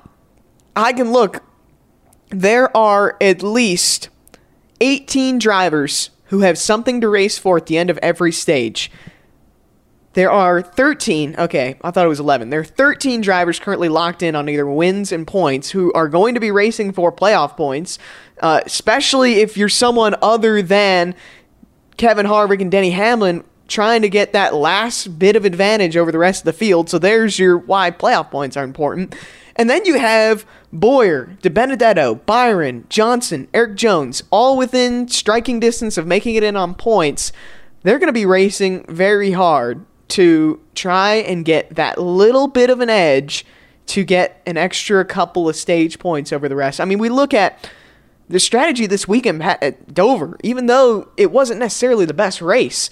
[0.74, 1.42] I can look,
[2.30, 4.08] there are at least
[4.80, 8.90] 18 drivers who have something to race for at the end of every stage.
[10.14, 12.50] There are 13, okay, I thought it was 11.
[12.50, 16.34] There are 13 drivers currently locked in on either wins and points who are going
[16.34, 17.98] to be racing for playoff points,
[18.40, 21.14] uh, especially if you're someone other than
[21.98, 26.18] Kevin Harvick and Denny Hamlin trying to get that last bit of advantage over the
[26.18, 26.90] rest of the field.
[26.90, 29.14] So there's your why playoff points are important.
[29.54, 36.06] And then you have Bowyer, DiBenedetto, Byron, Johnson, Erik Jones, all within striking distance of
[36.06, 37.32] making it in on points.
[37.82, 42.80] They're going to be racing very hard to try and get that little bit of
[42.80, 43.44] an edge
[43.86, 46.80] to get an extra couple of stage points over the rest.
[46.80, 47.70] I mean, we look at
[48.28, 52.90] the strategy this weekend at Dover, even though it wasn't necessarily the best race,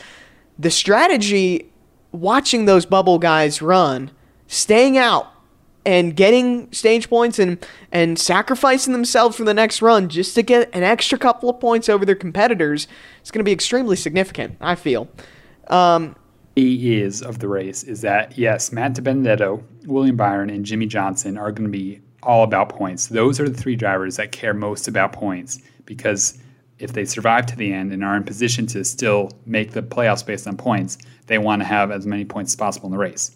[0.59, 1.71] the strategy
[2.13, 4.11] watching those bubble guys run,
[4.47, 5.33] staying out
[5.85, 10.69] and getting stage points and and sacrificing themselves for the next run just to get
[10.75, 12.89] an extra couple of points over their competitors
[13.25, 14.57] is going to be extremely significant.
[14.61, 15.09] I feel.
[15.69, 16.17] Um,
[16.57, 21.53] is of the race is that yes, Matt DiBenedetto, William Byron, and Jimmie Johnson are
[21.53, 23.07] going to be all about points.
[23.07, 26.39] Those are the three drivers that care most about points because
[26.79, 30.25] if they survive to the end and are in position to still make the playoffs
[30.25, 33.35] based on points, they want to have as many points as possible in the race.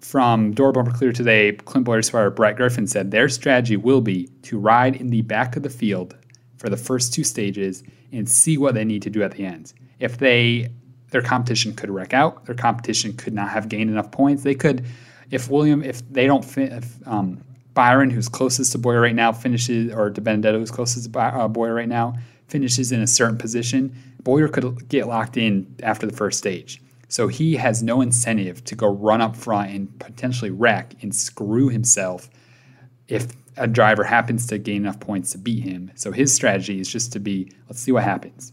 [0.00, 4.26] From Door Bumper Clear today, Clint Bowyer Spire Brett Griffin said their strategy will be
[4.42, 6.16] to ride in the back of the field
[6.56, 9.72] for the first two stages and see what they need to do at the end.
[10.00, 10.70] If they
[11.12, 12.46] their competition could wreck out.
[12.46, 14.42] Their competition could not have gained enough points.
[14.42, 14.84] They could,
[15.30, 19.30] if William, if they don't, fit, if um, Byron, who's closest to Bowyer right now,
[19.30, 22.14] finishes, or DiBenedetto, who's closest to uh, Bowyer right now,
[22.52, 26.82] finishes in a certain position, Bowyer could get locked in after the first stage.
[27.08, 31.70] So he has no incentive to go run up front and potentially wreck and screw
[31.70, 32.28] himself
[33.08, 35.90] if a driver happens to gain enough points to beat him.
[35.94, 38.52] So his strategy is just to be, let's see what happens.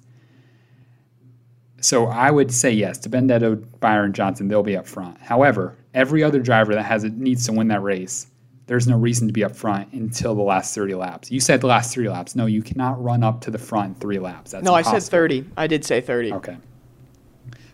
[1.82, 5.20] So I would say yes DiBenedetto, Byron Johnson, they'll be up front.
[5.20, 8.28] However, every other driver that has it needs to win that race.
[8.70, 11.32] There's no reason to be up front until the last 30 laps.
[11.32, 12.36] You said the last three laps.
[12.36, 14.52] No, you cannot run up to the front three laps.
[14.52, 14.96] That's no, impossible.
[14.96, 15.46] I said 30.
[15.58, 16.34] I did say 30.
[16.34, 16.56] Okay.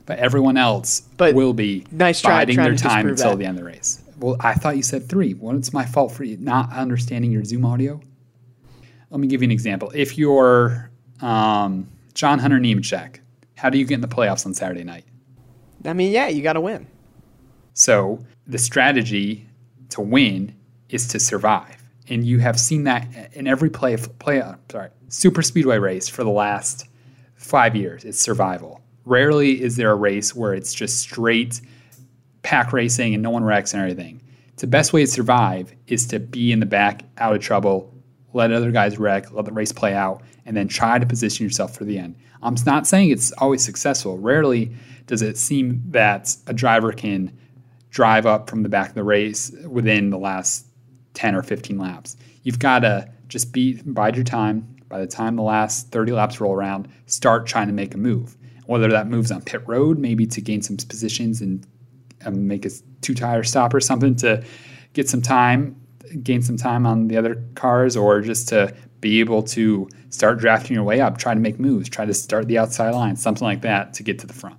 [0.05, 3.39] But everyone else but will be nice try, biding their time until that.
[3.39, 4.03] the end of the race.
[4.19, 5.33] Well, I thought you said three.
[5.33, 7.99] Well, it's my fault for not understanding your Zoom audio.
[9.09, 9.91] Let me give you an example.
[9.93, 13.19] If you're um, John Hunter Nemechek,
[13.55, 15.03] how do you get in the playoffs on Saturday night?
[15.83, 16.87] I mean, yeah, you got to win.
[17.73, 19.45] So the strategy
[19.89, 20.54] to win
[20.89, 25.41] is to survive, and you have seen that in every play play uh, sorry super
[25.41, 26.87] speedway race for the last
[27.35, 28.03] five years.
[28.03, 28.81] It's survival.
[29.05, 31.61] Rarely is there a race where it's just straight
[32.41, 34.21] pack racing and no one wrecks and everything.
[34.57, 37.93] The best way to survive is to be in the back, out of trouble,
[38.33, 41.75] let other guys wreck, let the race play out, and then try to position yourself
[41.75, 42.15] for the end.
[42.41, 44.17] I'm not saying it's always successful.
[44.17, 44.71] Rarely
[45.07, 47.37] does it seem that a driver can
[47.89, 50.67] drive up from the back of the race within the last
[51.15, 52.17] 10 or 15 laps.
[52.43, 54.75] You've got to just be bide your time.
[54.87, 58.37] By the time the last 30 laps roll around, start trying to make a move.
[58.67, 61.65] Whether that moves on pit road, maybe to gain some positions and
[62.25, 62.69] um, make a
[63.01, 64.43] two tire stop or something to
[64.93, 65.75] get some time,
[66.23, 70.75] gain some time on the other cars, or just to be able to start drafting
[70.75, 73.61] your way up, try to make moves, try to start the outside line, something like
[73.61, 74.57] that to get to the front.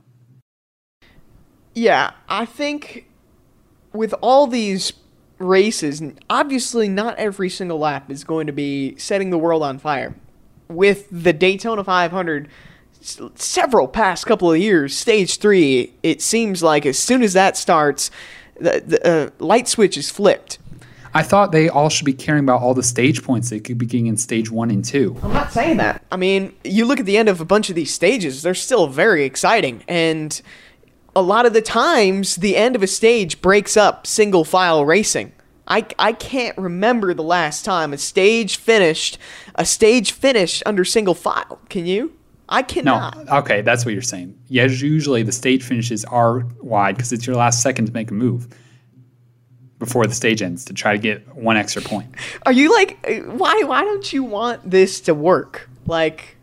[1.75, 3.07] Yeah, I think
[3.93, 4.93] with all these
[5.39, 10.15] races, obviously not every single lap is going to be setting the world on fire.
[10.69, 12.49] With the Daytona 500,
[13.01, 18.11] several past couple of years, stage three, it seems like as soon as that starts,
[18.59, 20.59] the, the uh, light switch is flipped.
[21.15, 23.87] I thought they all should be caring about all the stage points they could be
[23.87, 25.17] getting in stage one and two.
[25.23, 26.05] I'm not saying that.
[26.13, 28.87] I mean, you look at the end of a bunch of these stages, they're still
[28.87, 29.83] very exciting.
[29.89, 30.39] And
[31.17, 35.33] a lot of the times, the end of a stage breaks up single file racing.
[35.67, 39.19] I, I can't remember the last time a stage finished
[39.57, 41.59] a stage finished under single file.
[41.71, 42.13] Can you?
[42.49, 43.25] I cannot.
[43.25, 43.39] No.
[43.39, 44.39] Okay, that's what you're saying.
[44.49, 48.15] Yeah, usually the stage finishes are wide because it's your last second to make a
[48.15, 48.47] move
[49.79, 52.15] before the stage ends to try to get one extra point.
[52.45, 55.69] Are you like why why don't you want this to work?
[55.87, 56.36] Like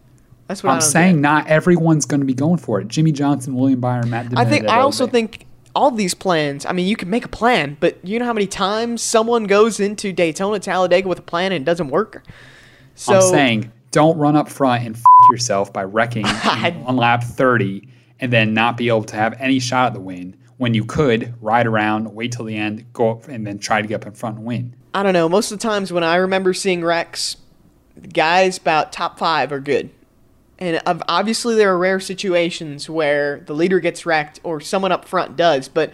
[0.47, 1.21] That's what I'm saying get.
[1.21, 2.87] not everyone's going to be going for it.
[2.87, 4.37] Jimmie Johnson, William Byron, Matt.
[4.37, 6.65] I think I also think all these plans.
[6.65, 9.79] I mean, you can make a plan, but you know how many times someone goes
[9.79, 12.23] into Daytona, Talladega with a plan and it doesn't work.
[12.95, 16.25] So I'm saying don't run up front and f- yourself by wrecking
[16.85, 17.87] on lap 30
[18.19, 21.33] and then not be able to have any shot at the win when you could
[21.41, 24.13] ride around, wait till the end, go up, and then try to get up in
[24.13, 24.73] front and win.
[24.93, 25.27] I don't know.
[25.27, 27.37] Most of the times when I remember seeing wrecks,
[28.13, 29.89] guys about top five are good.
[30.60, 35.36] And obviously, there are rare situations where the leader gets wrecked or someone up front
[35.36, 35.68] does.
[35.68, 35.91] But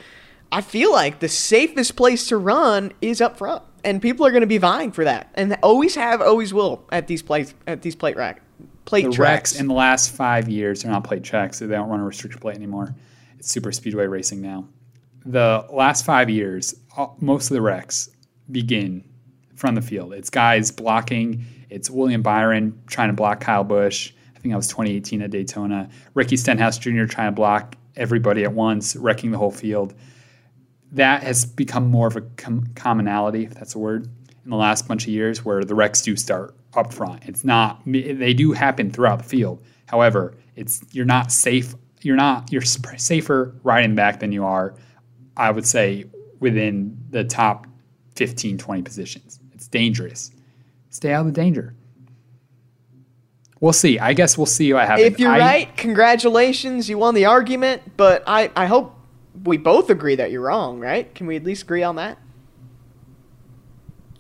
[0.52, 4.42] I feel like the safest place to run is up front, and people are going
[4.42, 7.96] to be vying for that, and always have, always will at these plates at these
[7.96, 8.42] plate rack
[8.86, 9.52] plate The tracks.
[9.52, 12.04] wrecks in the last five years, they're not plate tracks, so they don't run a
[12.04, 12.96] restrictor plate anymore.
[13.38, 14.68] It's super speedway racing now.
[15.26, 16.74] The last five years,
[17.20, 18.10] most of the wrecks
[18.52, 19.04] begin
[19.56, 20.14] from the field.
[20.14, 21.46] It's guys blocking.
[21.70, 24.12] It's William Byron trying to block Kyle Busch.
[24.40, 25.90] I think I was 2018 at Daytona.
[26.14, 27.04] Ricky Stenhouse Jr.
[27.06, 29.94] trying to block everybody at once, wrecking the whole field.
[30.94, 34.08] That has become more of a com- commonality, if that's a word,
[34.46, 37.26] in the last bunch of years, where the wrecks do start up front.
[37.26, 39.62] It's not; they do happen throughout the field.
[39.88, 41.76] However, it's you're not safe.
[42.02, 44.74] You're not you're safer riding back than you are,
[45.36, 46.06] I would say,
[46.40, 47.68] within the top
[48.16, 49.42] 15, 20 positions.
[49.52, 50.32] It's dangerous.
[50.92, 51.76] Stay out of the danger.
[53.62, 54.00] We'll see.
[54.00, 55.08] I guess we'll see what happens.
[55.08, 57.98] if you're I- right, congratulations, you won the argument.
[57.98, 58.96] But I, I hope
[59.44, 61.14] we both agree that you're wrong, right?
[61.14, 62.18] Can we at least agree on that?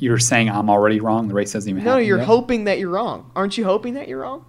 [0.02, 1.28] you're saying I'm already wrong.
[1.28, 2.26] The race hasn't even No, you're yet?
[2.26, 3.30] hoping that you're wrong.
[3.36, 4.46] Aren't you hoping that you're wrong?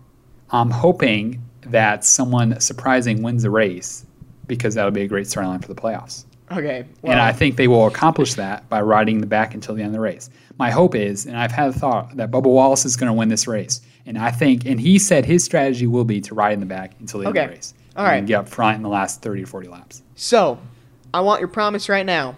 [0.50, 4.06] I'm hoping that someone surprising wins the race
[4.46, 6.24] because that'll be a great storyline for the playoffs.
[6.52, 6.84] Okay.
[7.02, 9.88] Well, and I think they will accomplish that by riding the back until the end
[9.88, 10.30] of the race.
[10.58, 13.28] My hope is, and I've had a thought, that Bubba Wallace is going to win
[13.28, 13.80] this race.
[14.06, 16.92] And I think, and he said his strategy will be to ride in the back
[17.00, 17.74] until the end of the race.
[17.96, 18.26] All and right.
[18.26, 20.02] get up front in the last 30 or 40 laps.
[20.14, 20.58] so,
[21.12, 22.36] I want your promise right now.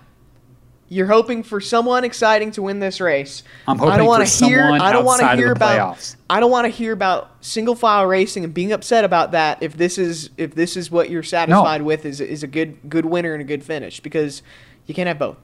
[0.89, 3.43] You're hoping for someone exciting to win this race.
[3.67, 4.71] I'm I don't hoping wanna for hear.
[4.71, 5.97] I don't wanna of hear the about.
[5.97, 6.17] playoffs.
[6.29, 9.63] I don't want to hear about single file racing and being upset about that.
[9.63, 13.07] If this is if this is what you're satisfied with, is is a good good
[13.07, 14.43] winner and a good finish because
[14.87, 15.37] you can't have both.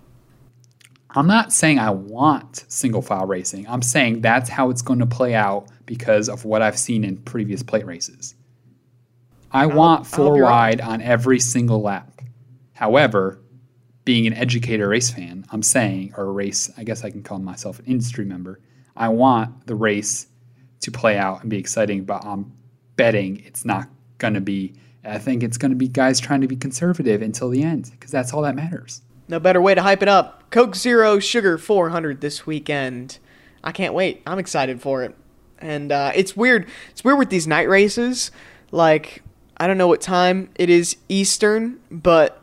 [1.11, 3.67] I'm not saying I want single file racing.
[3.69, 7.17] I'm saying that's how it's going to play out because of what I've seen in
[7.19, 8.35] previous plate races.
[9.51, 12.21] I want I hope four wide on every single lap.
[12.75, 13.41] However,
[14.05, 17.39] being an educator race fan, I'm saying, or a race, I guess I can call
[17.39, 18.61] myself an industry member.
[18.97, 20.27] I want the race
[20.81, 22.53] to play out and be exciting, but I'm
[22.97, 23.89] betting it's not
[24.19, 24.75] going to be.
[25.05, 28.11] I think it's going to be guys trying to be conservative until the end because
[28.11, 29.01] that's all that matters.
[29.29, 30.51] No better way to hype it up.
[30.51, 33.19] Coke Zero Sugar 400 this weekend.
[33.63, 34.23] I can't wait.
[34.27, 35.15] I'm excited for it.
[35.59, 36.67] And uh, it's weird.
[36.91, 38.31] It's weird with these night races.
[38.71, 39.23] Like,
[39.59, 42.41] I don't know what time it is Eastern, but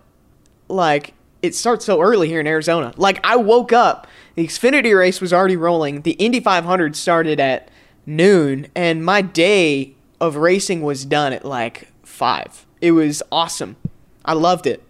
[0.68, 2.94] like it starts so early here in Arizona.
[2.98, 6.02] Like I woke up, the Xfinity race was already rolling.
[6.02, 7.70] The Indy 500 started at
[8.06, 12.66] noon, and my day of racing was done at like five.
[12.82, 13.78] It was awesome.
[14.24, 14.84] I loved it.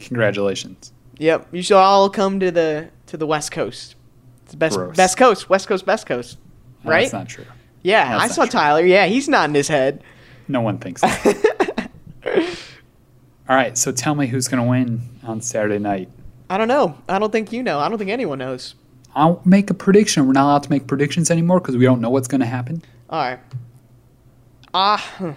[0.00, 0.92] Congratulations.
[1.18, 3.94] Yep, you should all come to the to the West Coast.
[4.44, 4.96] It's the best Gross.
[4.96, 6.38] best coast, West Coast, best coast.
[6.84, 7.02] No, Right?
[7.02, 7.44] That's not true.
[7.82, 8.50] yeah, that's I not saw true.
[8.52, 8.84] Tyler.
[8.86, 10.02] Yeah, he's nodding his head.
[10.48, 11.90] No one thinks that.
[13.48, 16.08] All right, so tell me who's going to win on Saturday night.
[16.48, 16.96] I don't know.
[17.08, 17.78] I don't think you know.
[17.80, 18.74] I don't think anyone knows.
[19.14, 20.26] I'll make a prediction.
[20.26, 22.82] We're not allowed to make predictions anymore because we don't know what's going to happen.
[23.08, 23.40] All right.
[24.72, 25.34] Ah.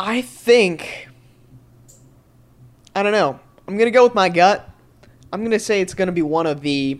[0.00, 1.08] I think.
[2.96, 3.38] I don't know.
[3.68, 4.66] I'm gonna go with my gut.
[5.30, 6.98] I'm gonna say it's gonna be one of the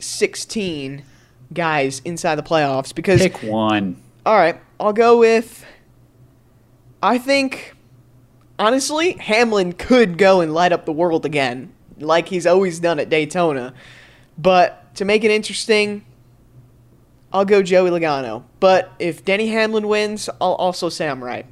[0.00, 1.04] 16
[1.52, 4.02] guys inside the playoffs because Pick one.
[4.26, 5.64] All right, I'll go with.
[7.00, 7.76] I think,
[8.58, 13.08] honestly, Hamlin could go and light up the world again, like he's always done at
[13.08, 13.74] Daytona.
[14.36, 16.04] But to make it interesting,
[17.32, 18.42] I'll go Joey Logano.
[18.58, 21.46] But if Denny Hamlin wins, I'll also say I'm right.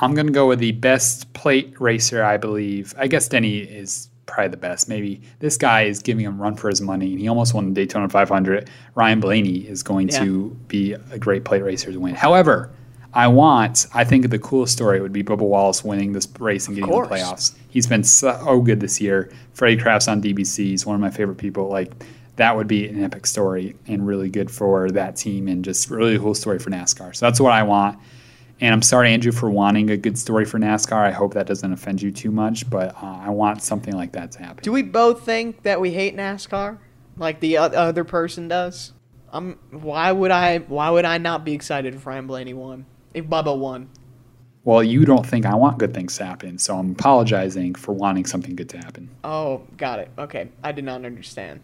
[0.00, 2.94] I'm going to go with the best plate racer, I believe.
[2.96, 4.88] I guess Denny is probably the best.
[4.88, 7.74] Maybe this guy is giving him run for his money, and he almost won the
[7.74, 8.70] Daytona 500.
[8.94, 12.14] Ryan Blaney is going to be a great plate racer to win.
[12.14, 12.70] However,
[13.12, 16.76] I want, I think the coolest story would be Bubba Wallace winning this race and
[16.76, 17.54] getting in the playoffs.
[17.68, 19.32] He's been so good this year.
[19.52, 20.58] Freddie Kraft's on DBC.
[20.58, 21.68] He's one of my favorite people.
[21.68, 21.92] Like,
[22.36, 26.18] that would be an epic story and really good for that team and just really
[26.18, 27.14] cool story for NASCAR.
[27.14, 27.98] So that's what I want.
[28.60, 30.98] And I'm sorry, Andrew, for wanting a good story for NASCAR.
[30.98, 34.32] I hope that doesn't offend you too much, but uh, I want something like that
[34.32, 34.62] to happen.
[34.62, 36.78] Do we both think that we hate NASCAR?
[37.20, 38.92] like the other person does.
[39.32, 39.58] I'm.
[39.70, 40.58] Why would I?
[40.58, 42.86] Why would I not be excited if Ryan Blaney won?
[43.14, 43.90] If Bubba won?
[44.64, 48.26] Well, you don't think I want good things to happen, so I'm apologizing for wanting
[48.26, 49.08] something good to happen.
[49.24, 50.10] Oh, got it.
[50.18, 51.60] Okay, I did not understand.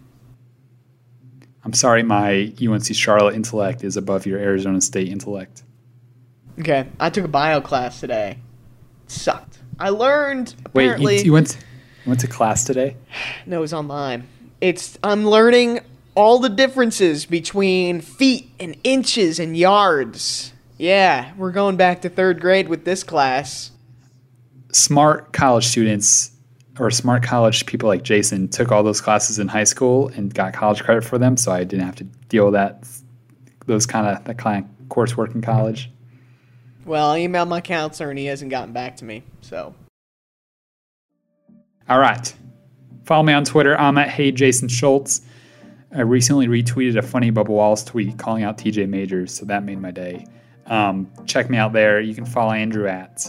[1.64, 5.64] I'm sorry, my UNC Charlotte intellect is above your Arizona State intellect.
[6.58, 8.38] Okay, I took a bio class today.
[9.04, 9.58] It sucked.
[9.78, 11.18] I learned Wait, apparently.
[11.18, 11.58] you, you went
[12.04, 12.96] you went to class today?
[13.46, 14.26] No, it was online.
[14.60, 15.80] It's I'm learning
[16.14, 20.52] all the differences between feet and inches and yards.
[20.78, 23.70] Yeah, we're going back to third grade with this class.
[24.72, 26.32] Smart college students
[26.78, 30.52] or smart college people like Jason took all those classes in high school and got
[30.52, 32.84] college credit for them, so I didn't have to deal with that
[33.66, 35.90] those kind of that kind of coursework in college.
[36.86, 39.24] Well, I emailed my counselor and he hasn't gotten back to me.
[39.40, 39.74] So
[41.88, 42.34] All right.
[43.04, 43.78] Follow me on Twitter.
[43.78, 45.22] I'm at Hey Jason Schultz.
[45.94, 49.80] I recently retweeted a funny Bubba Wallace tweet calling out TJ Majors, so that made
[49.80, 50.26] my day.
[50.66, 52.00] Um, check me out there.
[52.00, 53.28] You can follow Andrew at.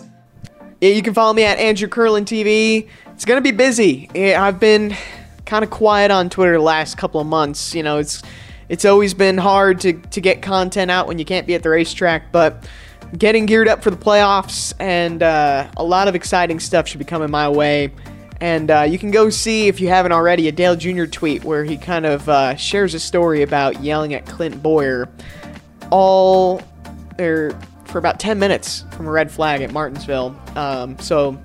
[0.81, 2.87] yeah, you can follow me at Andrew Curlin TV.
[3.07, 4.09] It's gonna be busy.
[4.35, 4.95] I've been
[5.45, 7.73] kind of quiet on Twitter the last couple of months.
[7.73, 8.21] You know, it's
[8.69, 11.69] it's always been hard to to get content out when you can't be at the
[11.69, 12.67] racetrack, but
[13.15, 17.05] getting geared up for the playoffs and uh, a lot of exciting stuff should be
[17.05, 17.91] coming my way.
[18.39, 21.05] And uh, you can go see, if you haven't already, a Dale Jr.
[21.05, 25.09] tweet where he kind of uh, shares a story about yelling at Clint Bowyer
[25.89, 26.61] all
[27.17, 30.35] there for about 10 minutes from a red flag at Martinsville.
[30.55, 31.37] Um, so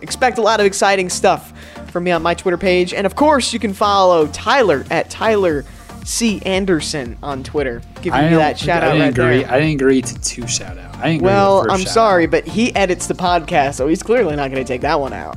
[0.00, 1.52] expect a lot of exciting stuff
[1.90, 2.92] from me on my Twitter page.
[2.94, 5.64] And of course, you can follow Tyler at Tyler
[6.04, 6.42] C.
[6.44, 7.82] Anderson on Twitter.
[8.00, 9.42] Giving you that shout I out didn't right agree.
[9.44, 9.52] there.
[9.52, 10.91] I didn't agree to two shout out.
[11.02, 14.64] I didn't Well, I'm sorry, but he edits the podcast, so he's clearly not going
[14.64, 15.36] to take that one out.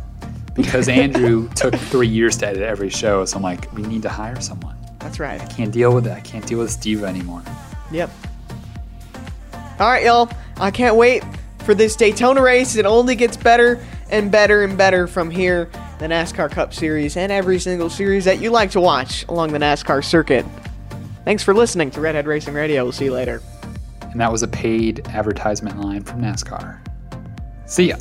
[0.53, 3.25] because Andrew took three years to edit every show.
[3.25, 4.75] So I'm like, we need to hire someone.
[4.99, 5.41] That's right.
[5.41, 6.13] I can't deal with it.
[6.13, 7.41] I can't deal with Steve anymore.
[7.91, 8.09] Yep.
[9.79, 10.29] All right, y'all.
[10.57, 11.23] I can't wait
[11.65, 12.75] for this Daytona race.
[12.75, 15.69] It only gets better and better and better from here.
[15.99, 19.59] The NASCAR Cup Series and every single series that you like to watch along the
[19.59, 20.45] NASCAR circuit.
[21.23, 22.83] Thanks for listening to Redhead Racing Radio.
[22.83, 23.41] We'll see you later.
[24.15, 26.79] And that was a paid advertisement line from NASCAR.
[27.65, 27.97] See ya.